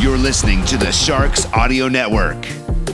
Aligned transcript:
You're 0.00 0.16
listening 0.16 0.64
to 0.64 0.78
the 0.78 0.90
Sharks 0.90 1.44
Audio 1.52 1.86
Network. 1.86 2.38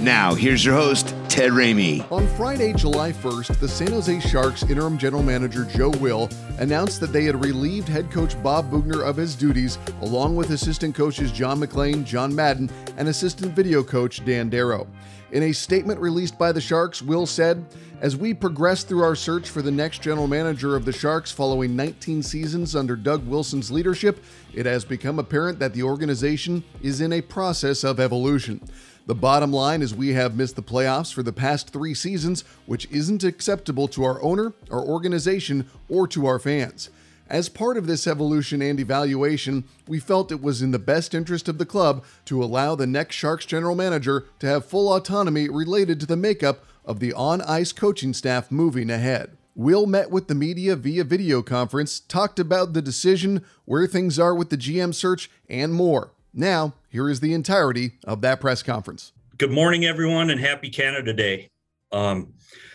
Now, 0.00 0.34
here's 0.34 0.64
your 0.64 0.74
host, 0.74 1.14
Ted 1.36 1.50
Ramey. 1.50 2.10
On 2.10 2.26
Friday, 2.28 2.72
July 2.72 3.12
1st, 3.12 3.60
the 3.60 3.68
San 3.68 3.88
Jose 3.88 4.20
Sharks 4.20 4.62
interim 4.62 4.96
general 4.96 5.22
manager 5.22 5.66
Joe 5.66 5.90
Will 5.90 6.30
announced 6.60 6.98
that 7.00 7.12
they 7.12 7.24
had 7.24 7.44
relieved 7.44 7.90
head 7.90 8.10
coach 8.10 8.42
Bob 8.42 8.70
Boughner 8.70 9.02
of 9.04 9.18
his 9.18 9.34
duties, 9.34 9.78
along 10.00 10.34
with 10.34 10.48
assistant 10.48 10.94
coaches 10.94 11.30
John 11.30 11.60
MacLean, 11.60 12.06
John 12.06 12.34
Madden, 12.34 12.70
and 12.96 13.08
assistant 13.08 13.52
video 13.52 13.84
coach 13.84 14.24
Dan 14.24 14.48
Darrow. 14.48 14.86
In 15.32 15.42
a 15.42 15.52
statement 15.52 16.00
released 16.00 16.38
by 16.38 16.52
the 16.52 16.60
Sharks, 16.60 17.02
Will 17.02 17.26
said, 17.26 17.66
As 18.00 18.16
we 18.16 18.32
progress 18.32 18.82
through 18.82 19.02
our 19.02 19.14
search 19.14 19.50
for 19.50 19.60
the 19.60 19.70
next 19.70 20.00
general 20.00 20.28
manager 20.28 20.74
of 20.74 20.86
the 20.86 20.92
Sharks 20.92 21.32
following 21.32 21.76
19 21.76 22.22
seasons 22.22 22.74
under 22.74 22.96
Doug 22.96 23.26
Wilson's 23.26 23.70
leadership, 23.70 24.24
it 24.54 24.64
has 24.64 24.86
become 24.86 25.18
apparent 25.18 25.58
that 25.58 25.74
the 25.74 25.82
organization 25.82 26.64
is 26.80 27.02
in 27.02 27.12
a 27.12 27.20
process 27.20 27.84
of 27.84 28.00
evolution. 28.00 28.62
The 29.06 29.14
bottom 29.14 29.52
line 29.52 29.82
is 29.82 29.94
we 29.94 30.14
have 30.14 30.36
missed 30.36 30.56
the 30.56 30.64
playoffs 30.64 31.14
for 31.14 31.22
the 31.22 31.32
past 31.32 31.70
three 31.70 31.94
seasons, 31.94 32.42
which 32.66 32.90
isn't 32.90 33.22
acceptable 33.22 33.86
to 33.88 34.02
our 34.02 34.20
owner, 34.20 34.52
our 34.68 34.84
organization, 34.84 35.70
or 35.88 36.08
to 36.08 36.26
our 36.26 36.40
fans. 36.40 36.90
As 37.28 37.48
part 37.48 37.76
of 37.76 37.86
this 37.86 38.08
evolution 38.08 38.60
and 38.60 38.80
evaluation, 38.80 39.62
we 39.86 40.00
felt 40.00 40.32
it 40.32 40.42
was 40.42 40.60
in 40.60 40.72
the 40.72 40.80
best 40.80 41.14
interest 41.14 41.48
of 41.48 41.58
the 41.58 41.66
club 41.66 42.04
to 42.24 42.42
allow 42.42 42.74
the 42.74 42.86
next 42.86 43.14
Sharks 43.14 43.46
general 43.46 43.76
manager 43.76 44.26
to 44.40 44.46
have 44.48 44.64
full 44.64 44.92
autonomy 44.92 45.48
related 45.48 46.00
to 46.00 46.06
the 46.06 46.16
makeup 46.16 46.64
of 46.84 46.98
the 46.98 47.12
on 47.12 47.40
ice 47.42 47.72
coaching 47.72 48.12
staff 48.12 48.50
moving 48.50 48.90
ahead. 48.90 49.36
Will 49.54 49.86
met 49.86 50.10
with 50.10 50.26
the 50.26 50.34
media 50.34 50.74
via 50.74 51.04
video 51.04 51.42
conference, 51.42 52.00
talked 52.00 52.40
about 52.40 52.72
the 52.72 52.82
decision, 52.82 53.44
where 53.66 53.86
things 53.86 54.18
are 54.18 54.34
with 54.34 54.50
the 54.50 54.56
GM 54.56 54.92
search, 54.92 55.30
and 55.48 55.72
more. 55.72 56.10
Now, 56.38 56.74
here 56.90 57.08
is 57.08 57.20
the 57.20 57.32
entirety 57.32 57.92
of 58.04 58.20
that 58.20 58.42
press 58.42 58.62
conference. 58.62 59.14
Good 59.38 59.50
morning, 59.50 59.86
everyone, 59.86 60.28
and 60.28 60.38
happy 60.38 60.68
Canada 60.68 61.14
Day. 61.14 61.48
Um, 61.92 62.34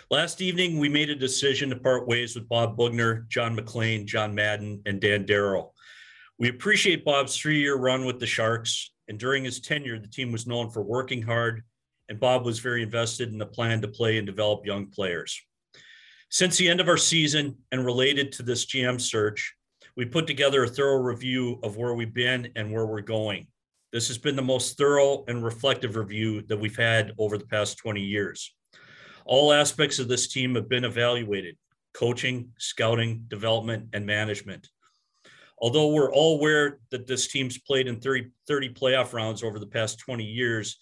last 0.10 0.42
evening, 0.42 0.80
we 0.80 0.90
made 0.90 1.12
a 1.12 1.16
decision 1.16 1.70
to 1.70 1.76
part 1.76 2.08
ways 2.08 2.34
with 2.34 2.50
Bob 2.50 2.76
Boughner, 2.76 3.28
John 3.30 3.54
MacLean, 3.54 4.08
John 4.08 4.34
Madden, 4.34 4.82
and 4.88 5.00
Dan 5.00 5.28
Darrow. 5.28 5.74
We 6.40 6.50
appreciate 6.50 7.06
Bob's 7.06 7.38
three 7.38 7.60
year 7.60 7.78
run 7.78 8.04
with 8.04 8.20
the 8.20 8.26
Sharks, 8.26 8.94
and 9.08 9.20
during 9.20 9.44
his 9.44 9.60
tenure, 9.60 10.00
the 10.00 10.08
team 10.08 10.32
was 10.32 10.48
known 10.48 10.72
for 10.72 10.82
working 10.82 11.22
hard, 11.22 11.62
and 12.10 12.20
Bob 12.20 12.46
was 12.46 12.58
very 12.58 12.82
invested 12.82 13.30
in 13.30 13.38
the 13.38 13.46
plan 13.46 13.80
to 13.84 13.88
play 13.88 14.18
and 14.18 14.26
develop 14.26 14.66
young 14.66 14.88
players. 14.88 15.40
Since 16.30 16.58
the 16.58 16.68
end 16.68 16.80
of 16.80 16.90
our 16.90 16.98
season 16.98 17.58
and 17.72 17.86
related 17.86 18.32
to 18.32 18.44
this 18.44 18.66
GM 18.66 19.00
search, 19.00 19.56
we 19.96 20.06
put 20.06 20.26
together 20.26 20.64
a 20.64 20.68
thorough 20.68 21.02
review 21.02 21.60
of 21.64 21.78
where 21.78 21.94
we've 21.94 22.14
been 22.14 22.52
and 22.56 22.72
where 22.72 22.88
we're 22.88 23.02
going. 23.02 23.48
This 23.92 24.08
has 24.08 24.18
been 24.18 24.38
the 24.38 24.42
most 24.42 24.78
thorough 24.78 25.26
and 25.28 25.44
reflective 25.44 25.98
review 25.98 26.44
that 26.44 26.58
we've 26.58 26.78
had 26.78 27.12
over 27.18 27.38
the 27.38 27.46
past 27.46 27.78
20 27.78 28.02
years. 28.02 28.54
All 29.26 29.52
aspects 29.52 30.00
of 30.00 30.08
this 30.08 30.30
team 30.30 30.56
have 30.56 30.70
been 30.70 30.86
evaluated 30.86 31.58
coaching, 31.94 32.50
scouting, 32.58 33.26
development, 33.28 33.90
and 33.92 34.06
management. 34.06 34.70
Although 35.60 35.90
we're 35.90 36.14
all 36.14 36.38
aware 36.38 36.80
that 36.90 37.06
this 37.06 37.28
team's 37.28 37.58
played 37.58 37.88
in 37.88 38.00
30, 38.00 38.30
30 38.48 38.70
playoff 38.70 39.12
rounds 39.12 39.44
over 39.44 39.60
the 39.60 39.68
past 39.68 40.00
20 40.00 40.24
years, 40.24 40.78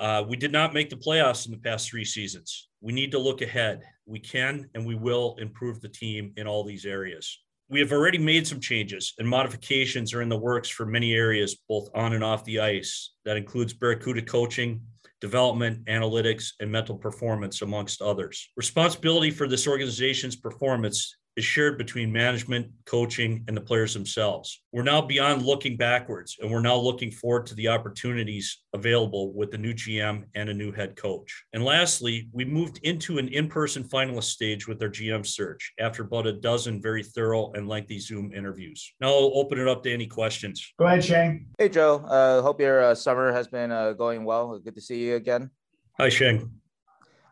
uh, 0.00 0.24
we 0.26 0.38
did 0.38 0.50
not 0.50 0.72
make 0.72 0.88
the 0.88 0.96
playoffs 0.96 1.44
in 1.44 1.52
the 1.52 1.58
past 1.58 1.90
three 1.90 2.06
seasons. 2.06 2.70
We 2.80 2.94
need 2.94 3.10
to 3.12 3.18
look 3.18 3.42
ahead. 3.42 3.82
We 4.06 4.20
can 4.20 4.70
and 4.74 4.86
we 4.86 4.94
will 4.94 5.36
improve 5.38 5.82
the 5.82 5.90
team 5.90 6.32
in 6.38 6.46
all 6.46 6.64
these 6.64 6.86
areas 6.86 7.41
we 7.72 7.80
have 7.80 7.90
already 7.90 8.18
made 8.18 8.46
some 8.46 8.60
changes 8.60 9.14
and 9.18 9.26
modifications 9.26 10.12
are 10.12 10.20
in 10.20 10.28
the 10.28 10.36
works 10.36 10.68
for 10.68 10.84
many 10.84 11.14
areas, 11.14 11.56
both 11.70 11.88
on 11.94 12.12
and 12.12 12.22
off 12.22 12.44
the 12.44 12.60
ice. 12.60 13.14
That 13.24 13.38
includes 13.38 13.72
Barracuda 13.72 14.20
coaching, 14.20 14.82
development, 15.22 15.86
analytics, 15.86 16.50
and 16.60 16.70
mental 16.70 16.98
performance, 16.98 17.62
amongst 17.62 18.02
others. 18.02 18.46
Responsibility 18.58 19.30
for 19.30 19.48
this 19.48 19.66
organization's 19.66 20.36
performance 20.36 21.16
is 21.36 21.44
shared 21.44 21.78
between 21.78 22.12
management, 22.12 22.66
coaching, 22.84 23.44
and 23.48 23.56
the 23.56 23.60
players 23.60 23.94
themselves. 23.94 24.62
We're 24.72 24.82
now 24.82 25.00
beyond 25.00 25.42
looking 25.42 25.76
backwards, 25.76 26.36
and 26.40 26.50
we're 26.50 26.60
now 26.60 26.76
looking 26.76 27.10
forward 27.10 27.46
to 27.46 27.54
the 27.54 27.68
opportunities 27.68 28.58
available 28.74 29.32
with 29.32 29.50
the 29.50 29.58
new 29.58 29.72
GM 29.72 30.24
and 30.34 30.50
a 30.50 30.54
new 30.54 30.72
head 30.72 30.96
coach. 30.96 31.44
And 31.54 31.64
lastly, 31.64 32.28
we 32.32 32.44
moved 32.44 32.80
into 32.82 33.18
an 33.18 33.28
in 33.28 33.48
person 33.48 33.84
finalist 33.84 34.24
stage 34.24 34.68
with 34.68 34.82
our 34.82 34.90
GM 34.90 35.26
search 35.26 35.72
after 35.80 36.02
about 36.02 36.26
a 36.26 36.32
dozen 36.32 36.82
very 36.82 37.02
thorough 37.02 37.52
and 37.52 37.68
lengthy 37.68 37.98
Zoom 37.98 38.32
interviews. 38.34 38.92
Now 39.00 39.08
I'll 39.08 39.32
open 39.34 39.58
it 39.58 39.68
up 39.68 39.82
to 39.84 39.92
any 39.92 40.06
questions. 40.06 40.72
Go 40.78 40.86
ahead, 40.86 41.04
Shane. 41.04 41.46
Hey, 41.58 41.68
Joe. 41.68 42.04
Uh, 42.06 42.42
hope 42.42 42.60
your 42.60 42.84
uh, 42.84 42.94
summer 42.94 43.32
has 43.32 43.48
been 43.48 43.72
uh, 43.72 43.92
going 43.92 44.24
well. 44.24 44.58
Good 44.58 44.74
to 44.74 44.80
see 44.80 44.98
you 44.98 45.16
again. 45.16 45.50
Hi, 45.98 46.08
Shane. 46.08 46.50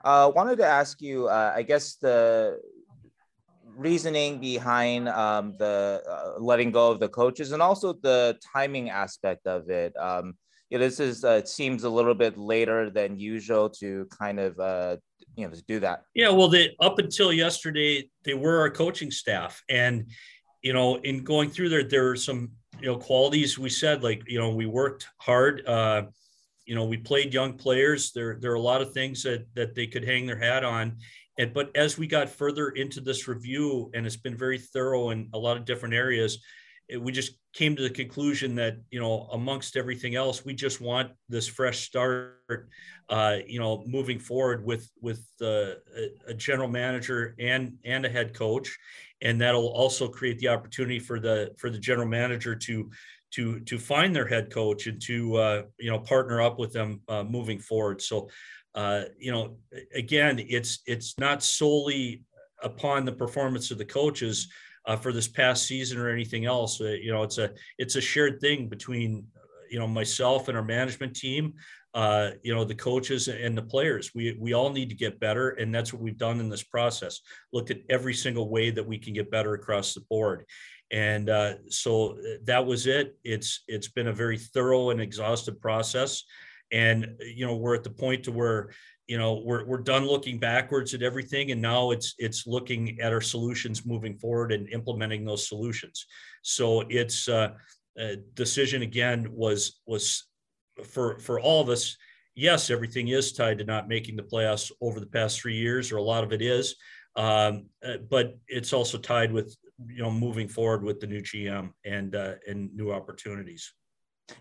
Uh, 0.03 0.32
wanted 0.34 0.56
to 0.56 0.67
ask 0.67 1.03
you, 1.03 1.28
uh, 1.28 1.53
I 1.55 1.62
guess 1.62 1.97
the 1.97 2.61
reasoning 3.80 4.38
behind 4.38 5.08
um, 5.08 5.54
the 5.58 6.02
uh, 6.08 6.38
letting 6.38 6.70
go 6.70 6.91
of 6.91 7.00
the 7.00 7.08
coaches 7.08 7.52
and 7.52 7.62
also 7.62 7.94
the 7.94 8.38
timing 8.54 8.91
aspect 8.91 9.46
of 9.46 9.70
it. 9.70 9.96
Um, 9.96 10.34
you 10.68 10.78
know, 10.78 10.84
this 10.84 11.00
is 11.00 11.24
uh, 11.24 11.30
it 11.30 11.48
seems 11.48 11.84
a 11.84 11.90
little 11.90 12.14
bit 12.14 12.36
later 12.36 12.90
than 12.90 13.19
usual 13.19 13.70
to 13.80 14.06
kind 14.16 14.38
of 14.38 14.60
uh, 14.60 14.96
you 15.34 15.48
know 15.48 15.54
do 15.66 15.80
that. 15.80 16.02
Yeah, 16.14 16.30
well, 16.30 16.48
they, 16.48 16.76
up 16.80 16.98
until 16.98 17.32
yesterday, 17.32 18.08
they 18.24 18.34
were 18.34 18.60
our 18.60 18.70
coaching 18.70 19.10
staff, 19.10 19.62
and 19.69 20.10
you 20.62 20.72
know, 20.74 20.96
in 20.96 21.24
going 21.24 21.50
through 21.50 21.70
there, 21.70 21.82
there 21.82 22.08
are 22.10 22.16
some 22.16 22.50
you 22.80 22.86
know 22.86 22.98
qualities 22.98 23.58
we 23.58 23.70
said 23.70 24.02
like 24.02 24.22
you 24.26 24.38
know 24.38 24.50
we 24.54 24.66
worked 24.66 25.08
hard. 25.19 25.66
Uh, 25.66 26.02
you 26.66 26.76
know, 26.76 26.84
we 26.84 26.98
played 26.98 27.34
young 27.34 27.54
players. 27.54 28.12
There, 28.12 28.38
there 28.40 28.52
are 28.52 28.56
a 28.56 28.60
lot 28.60 28.82
of 28.82 28.92
things 28.92 29.22
that 29.24 29.46
that 29.54 29.74
they 29.74 29.86
could 29.86 30.04
hang 30.04 30.26
their 30.26 30.38
hat 30.38 30.64
on, 30.64 30.98
and 31.40 31.54
but 31.54 31.74
as 31.74 31.96
we 31.96 32.06
got 32.06 32.28
further 32.28 32.68
into 32.68 33.00
this 33.00 33.26
review, 33.26 33.90
and 33.94 34.04
it's 34.04 34.16
been 34.16 34.36
very 34.36 34.58
thorough 34.58 35.08
in 35.08 35.30
a 35.32 35.38
lot 35.38 35.56
of 35.56 35.64
different 35.64 35.94
areas, 35.94 36.38
it, 36.86 37.02
we 37.02 37.12
just 37.12 37.32
came 37.54 37.74
to 37.76 37.82
the 37.82 37.88
conclusion 37.88 38.54
that 38.56 38.76
you 38.90 39.00
know 39.00 39.26
amongst 39.32 39.78
everything 39.78 40.14
else, 40.16 40.44
we 40.44 40.52
just 40.52 40.82
want 40.82 41.12
this 41.30 41.48
fresh 41.48 41.80
start. 41.80 42.68
Uh, 43.08 43.38
you 43.46 43.58
know, 43.58 43.82
moving 43.86 44.18
forward 44.18 44.64
with 44.64 44.88
with 45.00 45.26
uh, 45.40 45.72
a, 45.96 46.10
a 46.28 46.34
general 46.34 46.68
manager 46.68 47.34
and 47.40 47.72
and 47.86 48.04
a 48.04 48.08
head 48.08 48.34
coach, 48.34 48.76
and 49.22 49.40
that'll 49.40 49.68
also 49.68 50.08
create 50.08 50.38
the 50.40 50.48
opportunity 50.48 50.98
for 50.98 51.18
the 51.18 51.52
for 51.56 51.70
the 51.70 51.78
general 51.78 52.06
manager 52.06 52.54
to 52.54 52.90
to 53.32 53.60
to 53.60 53.78
find 53.78 54.14
their 54.14 54.26
head 54.26 54.50
coach 54.52 54.86
and 54.86 55.00
to 55.02 55.36
uh, 55.36 55.62
you 55.78 55.90
know 55.90 55.98
partner 55.98 56.42
up 56.42 56.58
with 56.58 56.72
them 56.72 57.00
uh, 57.08 57.24
moving 57.24 57.58
forward. 57.58 58.02
So 58.02 58.28
uh, 58.75 59.03
you 59.19 59.32
know, 59.32 59.56
again, 59.94 60.41
it's 60.48 60.81
it's 60.86 61.19
not 61.19 61.42
solely 61.42 62.22
upon 62.62 63.05
the 63.05 63.12
performance 63.12 63.70
of 63.70 63.78
the 63.78 63.84
coaches 63.84 64.49
uh, 64.87 64.96
for 64.96 65.12
this 65.12 65.28
past 65.28 65.67
season 65.67 65.99
or 65.99 66.08
anything 66.08 66.46
else. 66.46 66.81
Uh, 66.81 66.88
you 66.88 67.12
know, 67.12 67.22
it's 67.22 67.38
a 67.38 67.50
it's 67.78 67.96
a 67.96 68.00
shared 68.00 68.40
thing 68.40 68.69
between 68.69 69.26
you 69.70 69.78
know 69.78 69.87
myself 69.87 70.49
and 70.49 70.56
our 70.56 70.64
management 70.64 71.14
team. 71.14 71.55
Uh, 71.93 72.31
you 72.44 72.55
know, 72.55 72.62
the 72.62 72.75
coaches 72.75 73.26
and 73.26 73.58
the 73.58 73.62
players. 73.62 74.12
We 74.14 74.37
we 74.38 74.52
all 74.52 74.70
need 74.70 74.90
to 74.90 74.94
get 74.94 75.19
better, 75.19 75.50
and 75.50 75.75
that's 75.75 75.93
what 75.93 76.00
we've 76.00 76.17
done 76.17 76.38
in 76.38 76.49
this 76.49 76.62
process. 76.62 77.20
Looked 77.52 77.72
at 77.72 77.78
every 77.88 78.14
single 78.14 78.49
way 78.49 78.70
that 78.70 78.87
we 78.87 78.99
can 78.99 79.12
get 79.12 79.31
better 79.31 79.55
across 79.55 79.94
the 79.94 80.02
board 80.02 80.44
and 80.90 81.31
uh, 81.31 81.55
so 81.69 82.19
that 82.44 82.64
was 82.67 82.87
it 82.87 83.17
it's 83.25 83.62
it's 83.69 83.88
been 83.88 84.08
a 84.08 84.12
very 84.12 84.37
thorough 84.37 84.90
and 84.90 85.00
exhaustive 85.00 85.61
process 85.61 86.25
and 86.72 87.17
you 87.20 87.46
know 87.46 87.56
we're 87.56 87.75
at 87.75 87.84
the 87.84 87.90
point 87.90 88.25
to 88.25 88.32
where 88.32 88.70
you 89.06 89.19
know 89.19 89.43
we're, 89.44 89.64
we're 89.67 89.78
done 89.78 90.06
looking 90.06 90.38
backwards 90.38 90.94
at 90.94 91.02
everything 91.02 91.50
and 91.50 91.61
now 91.61 91.90
it's 91.90 92.14
it's 92.19 92.46
looking 92.46 93.00
at 93.00 93.12
our 93.12 93.20
solutions 93.20 93.87
moving 93.87 94.17
forward 94.17 94.52
and 94.52 94.69
implementing 94.69 95.25
those 95.25 95.49
solutions 95.49 96.06
so 96.43 96.82
it's 96.88 97.28
uh, 97.28 97.50
a 97.99 98.17
decision 98.34 98.82
again 98.82 99.26
was 99.32 99.81
was 99.87 100.28
for 100.84 101.19
for 101.19 101.40
all 101.40 101.61
of 101.61 101.69
us 101.69 101.96
yes, 102.34 102.70
everything 102.70 103.08
is 103.08 103.32
tied 103.32 103.58
to 103.58 103.64
not 103.64 103.88
making 103.88 104.17
the 104.17 104.22
playoffs 104.22 104.72
over 104.81 105.00
the 105.00 105.06
past 105.06 105.40
three 105.40 105.56
years, 105.56 105.93
or 105.93 105.99
a 105.99 106.02
lot 106.02 106.25
of 106.25 106.32
it 106.32 106.43
is. 106.43 106.76
Um, 107.17 107.67
uh, 107.84 107.99
but 108.08 108.38
it's 108.49 108.72
also 108.72 108.96
tied 108.96 109.32
with 109.32 109.56
you 109.88 110.02
know 110.02 110.11
moving 110.11 110.49
forward 110.49 110.82
with 110.82 111.00
the 111.00 111.06
new 111.06 111.20
GM 111.20 111.72
and 111.84 112.14
uh, 112.14 112.34
and 112.46 112.75
new 112.75 112.93
opportunities. 112.93 113.72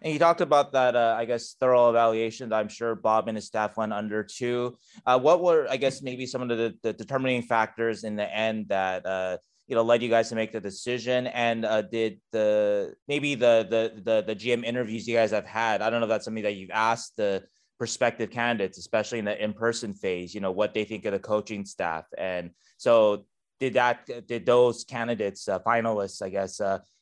And 0.01 0.13
you 0.13 0.19
talked 0.19 0.41
about 0.41 0.71
that, 0.73 0.95
uh, 0.95 1.15
I 1.17 1.25
guess, 1.25 1.55
thorough 1.59 1.89
evaluation 1.89 2.49
that 2.49 2.55
I'm 2.59 2.69
sure 2.69 2.95
Bob 2.95 3.27
and 3.27 3.37
his 3.37 3.47
staff 3.47 3.77
went 3.77 3.93
under 3.93 4.23
too. 4.23 4.77
Uh, 5.05 5.19
what 5.19 5.41
were, 5.41 5.67
I 5.69 5.77
guess, 5.77 6.01
maybe 6.01 6.25
some 6.25 6.41
of 6.41 6.49
the, 6.49 6.75
the 6.83 6.93
determining 6.93 7.41
factors 7.41 8.03
in 8.03 8.15
the 8.15 8.33
end 8.33 8.69
that 8.69 9.05
uh, 9.05 9.37
you 9.67 9.75
know 9.75 9.83
led 9.83 10.01
you 10.01 10.09
guys 10.09 10.29
to 10.29 10.35
make 10.35 10.51
the 10.51 10.59
decision? 10.59 11.27
And 11.27 11.65
uh, 11.65 11.83
did 11.83 12.19
the 12.31 12.93
maybe 13.07 13.35
the, 13.35 13.67
the 13.69 14.01
the 14.01 14.23
the 14.33 14.35
GM 14.35 14.63
interviews 14.63 15.07
you 15.07 15.15
guys 15.15 15.31
have 15.31 15.45
had? 15.45 15.81
I 15.81 15.89
don't 15.89 15.99
know 15.99 16.05
if 16.05 16.09
that's 16.09 16.25
something 16.25 16.43
that 16.43 16.55
you've 16.55 16.71
asked 16.71 17.17
the 17.17 17.43
prospective 17.77 18.29
candidates, 18.29 18.77
especially 18.77 19.19
in 19.19 19.25
the 19.25 19.41
in-person 19.41 19.93
phase. 19.93 20.33
You 20.33 20.41
know 20.41 20.51
what 20.51 20.73
they 20.73 20.83
think 20.83 21.05
of 21.05 21.13
the 21.13 21.19
coaching 21.19 21.65
staff, 21.65 22.05
and 22.17 22.51
so 22.77 23.25
did 23.59 23.73
that 23.73 24.09
did 24.27 24.45
those 24.45 24.83
candidates 24.83 25.47
uh, 25.47 25.59
finalists, 25.59 26.21
I 26.21 26.29
guess 26.29 26.59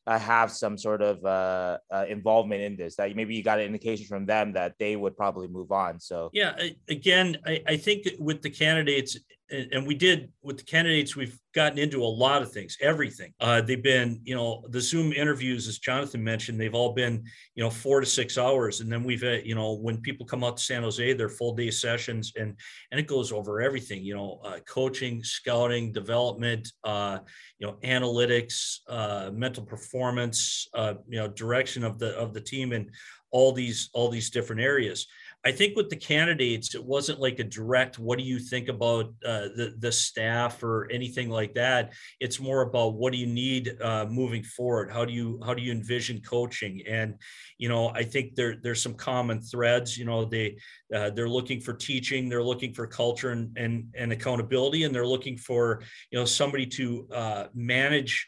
uh, 0.08 0.18
have 0.18 0.52
some 0.52 0.78
sort 0.78 1.02
of 1.02 1.24
uh, 1.26 1.78
uh, 1.92 2.06
involvement 2.08 2.62
in 2.62 2.78
this 2.78 2.96
that 2.96 3.16
maybe 3.16 3.36
you 3.36 3.44
got 3.44 3.60
an 3.60 3.66
indication 3.66 4.08
from 4.08 4.26
them 4.26 4.54
that 4.54 4.74
they 4.80 4.96
would 4.96 5.16
probably 5.18 5.48
move 5.48 5.72
on 5.72 6.00
so. 6.00 6.30
Yeah 6.34 6.56
again 6.90 7.38
i, 7.46 7.62
I 7.68 7.78
think 7.78 8.08
with 8.20 8.42
the 8.42 8.50
candidates 8.50 9.18
and 9.50 9.88
we 9.88 9.96
did 9.96 10.32
with 10.42 10.58
the 10.58 10.64
candidates 10.64 11.16
we've 11.16 11.40
gotten 11.56 11.78
into 11.78 12.04
a 12.04 12.06
lot 12.06 12.42
of 12.42 12.52
things 12.52 12.78
everything. 12.82 13.34
Uh, 13.40 13.62
they've 13.62 13.84
been 13.84 14.20
you 14.24 14.36
know 14.36 14.64
the 14.70 14.82
zoom 14.82 15.14
interviews 15.14 15.68
as 15.68 15.80
jonathan 15.80 16.24
mentioned 16.24 16.60
they've 16.60 16.76
all 16.76 16.94
been 16.94 17.24
you 17.56 17.64
know 17.64 17.70
four 17.70 18.00
to 18.00 18.06
six 18.06 18.38
hours. 18.38 18.82
And 18.82 18.92
then 18.92 19.04
we've 19.04 19.24
uh, 19.24 19.40
you 19.44 19.56
know 19.56 19.74
when 19.74 20.02
people 20.02 20.26
come 20.26 20.44
out 20.44 20.58
to 20.58 20.64
san 20.64 20.84
jose 20.84 21.14
they're 21.14 21.30
full 21.30 21.56
day 21.56 21.72
sessions 21.72 22.34
and 22.36 22.56
and 22.92 23.00
it 23.00 23.08
goes 23.08 23.32
over 23.32 23.62
everything 23.62 24.04
you 24.04 24.16
know 24.16 24.40
uh, 24.44 24.60
coaching 24.68 25.24
scouting 25.24 25.92
development 25.92 26.72
uh, 26.84 27.20
you 27.60 27.68
know 27.68 27.74
analytics 27.84 28.80
uh, 28.90 29.32
mental 29.34 29.64
performance 29.64 30.68
uh, 30.74 30.96
you 31.08 31.18
know 31.18 31.28
direction 31.28 31.84
of 31.84 32.00
the 32.00 32.16
of 32.18 32.34
the 32.34 32.42
team 32.42 32.74
and 32.74 32.92
all 33.32 33.52
these 33.52 33.90
all 33.94 34.10
these 34.10 34.30
different 34.30 34.62
areas 34.62 35.08
I 35.48 35.54
think 35.54 35.78
with 35.78 35.90
the 35.90 35.96
candidates, 35.96 36.76
it 36.76 36.84
wasn't 36.84 37.22
like 37.22 37.40
a 37.40 37.44
direct, 37.46 37.98
what 37.98 38.20
do 38.20 38.26
you 38.26 38.38
think 38.38 38.68
about 38.68 39.06
uh, 39.26 39.48
the, 39.56 39.76
the 39.80 39.94
staff 39.94 40.62
or 40.62 40.90
anything 40.92 41.30
like 41.30 41.54
that? 41.54 41.94
It's 42.20 42.42
more 42.42 42.64
about 42.64 42.96
what 42.96 43.14
do 43.14 43.18
you 43.18 43.28
need 43.28 43.82
uh, 43.82 44.08
moving 44.10 44.44
forward? 44.44 44.92
How 44.92 45.06
do 45.06 45.14
you, 45.14 45.40
how 45.46 45.54
do 45.54 45.62
you 45.62 45.72
envision 45.72 46.20
coaching? 46.20 46.82
And, 46.86 47.16
you 47.58 47.70
know, 47.70 47.92
I 47.96 48.04
think 48.04 48.36
there, 48.36 48.58
there's 48.62 48.82
some 48.82 48.96
common 48.96 49.40
threads, 49.40 49.98
you 49.98 50.04
know, 50.04 50.26
they, 50.26 50.58
uh, 50.94 51.12
they're 51.12 51.30
looking 51.30 51.62
for 51.62 51.74
teaching, 51.74 52.28
they're 52.28 52.44
looking 52.44 52.74
for 52.74 52.86
culture 52.86 53.30
and, 53.30 53.58
and, 53.58 53.86
and 53.96 54.12
accountability, 54.12 54.84
and 54.84 54.94
they're 54.94 55.08
looking 55.08 55.38
for, 55.38 55.82
you 56.12 56.20
know, 56.20 56.26
somebody 56.26 56.66
to 56.66 57.08
uh, 57.14 57.44
manage 57.56 58.28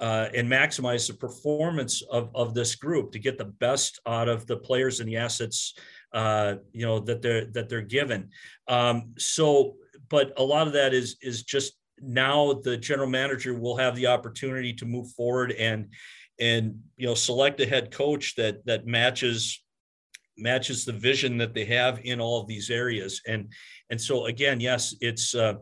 uh, 0.00 0.28
and 0.34 0.48
maximize 0.48 1.06
the 1.06 1.14
performance 1.14 2.00
of, 2.10 2.30
of 2.34 2.54
this 2.54 2.74
group 2.74 3.12
to 3.12 3.18
get 3.18 3.36
the 3.36 3.44
best 3.44 4.00
out 4.06 4.28
of 4.28 4.46
the 4.46 4.56
players 4.56 5.00
and 5.00 5.08
the 5.08 5.16
assets 5.16 5.74
uh, 6.12 6.56
you 6.72 6.86
know 6.86 7.00
that 7.00 7.22
they're 7.22 7.46
that 7.46 7.68
they're 7.68 7.82
given. 7.82 8.30
Um, 8.68 9.14
so, 9.18 9.76
but 10.08 10.32
a 10.36 10.42
lot 10.42 10.66
of 10.66 10.72
that 10.74 10.94
is 10.94 11.16
is 11.22 11.42
just 11.42 11.74
now 12.00 12.54
the 12.64 12.76
general 12.76 13.08
manager 13.08 13.54
will 13.54 13.76
have 13.76 13.94
the 13.96 14.06
opportunity 14.06 14.72
to 14.74 14.86
move 14.86 15.10
forward 15.12 15.52
and 15.52 15.88
and 16.38 16.80
you 16.96 17.06
know 17.06 17.14
select 17.14 17.60
a 17.60 17.66
head 17.66 17.90
coach 17.90 18.34
that 18.36 18.64
that 18.66 18.86
matches 18.86 19.62
matches 20.36 20.84
the 20.84 20.92
vision 20.92 21.36
that 21.36 21.52
they 21.52 21.66
have 21.66 22.00
in 22.04 22.20
all 22.20 22.40
of 22.40 22.46
these 22.46 22.70
areas 22.70 23.20
and 23.26 23.52
and 23.90 24.00
so 24.00 24.24
again 24.24 24.58
yes 24.58 24.94
it's 25.02 25.34
uh, 25.34 25.54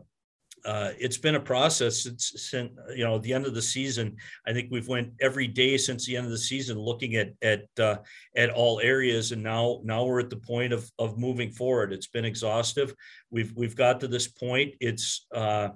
uh, 0.65 0.91
it's 0.97 1.17
been 1.17 1.35
a 1.35 1.39
process 1.39 2.03
since, 2.03 2.33
since 2.35 2.71
you 2.95 3.03
know 3.03 3.17
the 3.17 3.33
end 3.33 3.45
of 3.45 3.53
the 3.53 3.61
season. 3.61 4.15
I 4.47 4.53
think 4.53 4.69
we've 4.71 4.87
went 4.87 5.13
every 5.21 5.47
day 5.47 5.77
since 5.77 6.05
the 6.05 6.17
end 6.17 6.25
of 6.25 6.31
the 6.31 6.37
season 6.37 6.77
looking 6.77 7.15
at 7.15 7.33
at 7.41 7.65
uh, 7.79 7.97
at 8.35 8.49
all 8.49 8.79
areas, 8.79 9.31
and 9.31 9.43
now 9.43 9.81
now 9.83 10.05
we're 10.05 10.19
at 10.19 10.29
the 10.29 10.37
point 10.37 10.73
of 10.73 10.89
of 10.99 11.17
moving 11.17 11.51
forward. 11.51 11.93
It's 11.93 12.07
been 12.07 12.25
exhaustive. 12.25 12.93
We've 13.31 13.53
we've 13.55 13.75
got 13.75 13.99
to 14.01 14.07
this 14.07 14.27
point. 14.27 14.75
It's 14.79 15.25
uh, 15.33 15.69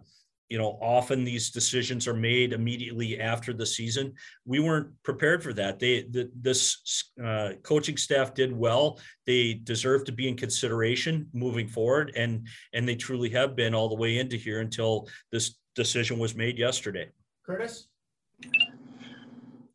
you 0.53 0.59
know, 0.59 0.77
often 0.83 1.23
these 1.23 1.49
decisions 1.49 2.07
are 2.07 2.13
made 2.13 2.53
immediately 2.53 3.19
after 3.19 3.53
the 3.53 3.65
season. 3.65 4.13
We 4.45 4.59
weren't 4.59 4.89
prepared 5.01 5.41
for 5.41 5.51
that. 5.53 5.79
They, 5.79 6.03
the, 6.03 6.29
this 6.39 7.09
uh, 7.25 7.53
coaching 7.63 7.97
staff 7.97 8.35
did 8.35 8.55
well. 8.55 8.99
They 9.25 9.55
deserve 9.55 10.05
to 10.05 10.11
be 10.11 10.27
in 10.27 10.37
consideration 10.37 11.27
moving 11.33 11.67
forward, 11.67 12.11
and 12.15 12.47
and 12.71 12.87
they 12.87 12.95
truly 12.95 13.31
have 13.31 13.55
been 13.55 13.73
all 13.73 13.89
the 13.89 13.95
way 13.95 14.19
into 14.19 14.35
here 14.35 14.59
until 14.59 15.07
this 15.31 15.55
decision 15.73 16.19
was 16.19 16.35
made 16.35 16.59
yesterday. 16.59 17.09
Curtis. 17.43 17.87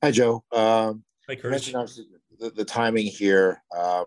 Hi, 0.00 0.12
Joe. 0.12 0.44
Um, 0.52 1.02
Hi, 1.28 1.34
Curtis. 1.34 1.72
The, 2.38 2.50
the, 2.50 2.64
timing 2.64 3.06
here. 3.06 3.64
Um, 3.76 4.04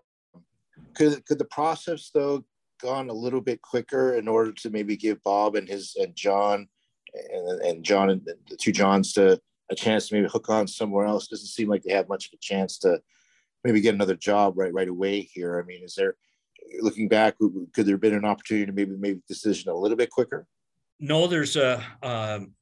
could 0.94 1.22
could 1.26 1.38
the 1.38 1.44
process 1.44 2.10
though 2.14 2.46
gone 2.82 3.08
a 3.08 3.14
little 3.14 3.40
bit 3.40 3.62
quicker 3.62 4.14
in 4.14 4.28
order 4.28 4.52
to 4.52 4.70
maybe 4.70 4.96
give 4.96 5.22
Bob 5.22 5.54
and 5.54 5.68
his 5.68 5.96
and 5.98 6.14
John 6.16 6.68
and, 7.14 7.60
and 7.62 7.84
John 7.84 8.10
and 8.10 8.20
the 8.48 8.56
two 8.56 8.72
Johns 8.72 9.12
to 9.14 9.40
a 9.70 9.74
chance 9.74 10.08
to 10.08 10.14
maybe 10.14 10.28
hook 10.28 10.50
on 10.50 10.66
somewhere 10.66 11.06
else. 11.06 11.28
Doesn't 11.28 11.46
seem 11.46 11.68
like 11.68 11.82
they 11.82 11.92
have 11.92 12.08
much 12.08 12.26
of 12.26 12.32
a 12.34 12.40
chance 12.40 12.78
to 12.78 13.00
maybe 13.64 13.80
get 13.80 13.94
another 13.94 14.16
job 14.16 14.58
right 14.58 14.72
right 14.72 14.88
away 14.88 15.20
here. 15.20 15.58
I 15.58 15.66
mean, 15.66 15.82
is 15.84 15.94
there 15.94 16.16
looking 16.80 17.08
back, 17.08 17.36
could 17.38 17.86
there 17.86 17.94
have 17.94 18.00
been 18.00 18.14
an 18.14 18.24
opportunity 18.24 18.66
to 18.66 18.72
maybe 18.72 18.96
make 18.96 19.26
decision 19.26 19.70
a 19.70 19.74
little 19.74 19.96
bit 19.96 20.10
quicker? 20.10 20.46
No, 21.00 21.26
there's 21.26 21.56
a 21.56 21.84
um, 22.02 22.52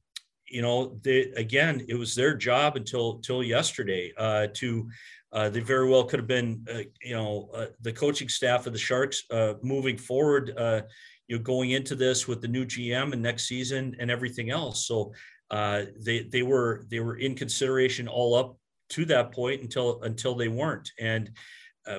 you 0.51 0.63
know, 0.63 0.99
they, 1.03 1.21
again, 1.37 1.85
it 1.89 1.95
was 1.95 2.15
their 2.15 2.35
job 2.35 2.77
until 2.77 3.17
until 3.17 3.43
yesterday 3.43 4.13
uh, 4.17 4.49
to 4.55 4.89
uh, 5.33 5.49
they 5.49 5.61
very 5.61 5.89
well 5.89 6.05
could 6.05 6.19
have 6.19 6.27
been, 6.27 6.65
uh, 6.73 6.81
you 7.03 7.15
know, 7.15 7.49
uh, 7.55 7.67
the 7.83 7.93
coaching 7.93 8.29
staff 8.29 8.67
of 8.67 8.73
the 8.73 8.79
Sharks 8.79 9.23
uh, 9.31 9.55
moving 9.63 9.97
forward, 9.97 10.53
uh, 10.57 10.83
you 11.29 11.37
know, 11.37 11.43
going 11.43 11.71
into 11.71 11.95
this 11.95 12.27
with 12.27 12.43
the 12.43 12.49
new 12.49 12.67
GM 12.67 13.13
and 13.13 13.23
next 13.23 13.47
season 13.47 13.95
and 14.01 14.11
everything 14.11 14.51
else. 14.51 14.87
So 14.87 15.13
they 15.51 16.29
they 16.31 16.43
were 16.43 16.85
they 16.91 17.01
were 17.01 17.17
in 17.17 17.35
consideration 17.35 18.09
all 18.09 18.35
up 18.35 18.57
to 18.91 19.05
that 19.05 19.33
point 19.33 19.63
until 19.63 20.03
until 20.03 20.35
they 20.35 20.49
weren't. 20.49 20.91
And 20.99 21.31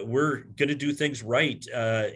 we're 0.03 0.43
going 0.55 0.69
to 0.69 0.75
do 0.75 0.93
things 0.93 1.23
right, 1.23 1.63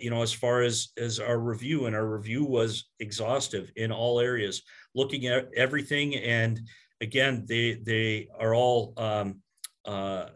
you 0.01 0.09
know, 0.09 0.21
as 0.21 0.33
far 0.33 0.61
as 0.61 0.89
as 0.97 1.19
our 1.19 1.39
review. 1.39 1.85
And 1.85 1.95
our 1.95 2.07
review 2.07 2.43
was 2.45 2.89
exhaustive 2.99 3.71
in 3.75 3.91
all 3.91 4.19
areas, 4.19 4.61
looking 4.93 5.27
at 5.27 5.49
everything. 5.55 6.15
And 6.15 6.61
again, 7.01 7.45
they 7.47 7.75
they 7.83 8.27
are 8.39 8.53
all. 8.55 8.93
Um, 8.97 9.41
uh, 9.85 10.29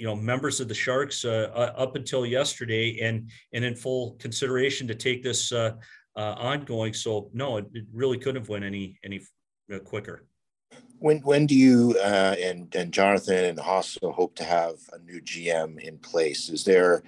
you 0.00 0.06
know 0.06 0.16
members 0.16 0.60
of 0.60 0.68
the 0.68 0.74
Sharks 0.74 1.26
uh, 1.26 1.50
uh, 1.54 1.74
up 1.76 1.94
until 1.94 2.24
yesterday, 2.24 3.00
and 3.02 3.30
and 3.52 3.62
in 3.62 3.76
full 3.76 4.12
consideration 4.12 4.88
to 4.88 4.94
take 4.94 5.22
this 5.22 5.52
uh, 5.52 5.72
uh 6.16 6.34
ongoing. 6.38 6.94
So 6.94 7.30
no, 7.34 7.58
it, 7.58 7.66
it, 7.74 7.84
really 7.92 8.16
couldn't 8.16 8.40
have 8.40 8.48
went 8.48 8.64
any 8.64 8.98
any 9.04 9.20
uh, 9.72 9.78
quicker. 9.80 10.26
When 11.00 11.18
when 11.20 11.46
do 11.46 11.56
you 11.56 11.96
uh, 11.98 12.36
and 12.40 12.74
and 12.74 12.92
Jonathan 12.92 13.44
and 13.44 13.58
Hasso 13.58 14.14
hope 14.14 14.36
to 14.36 14.44
have 14.44 14.74
a 14.92 14.98
new 14.98 15.20
GM 15.20 15.80
in 15.80 15.98
place? 15.98 16.48
Is 16.48 16.64
there 16.64 17.02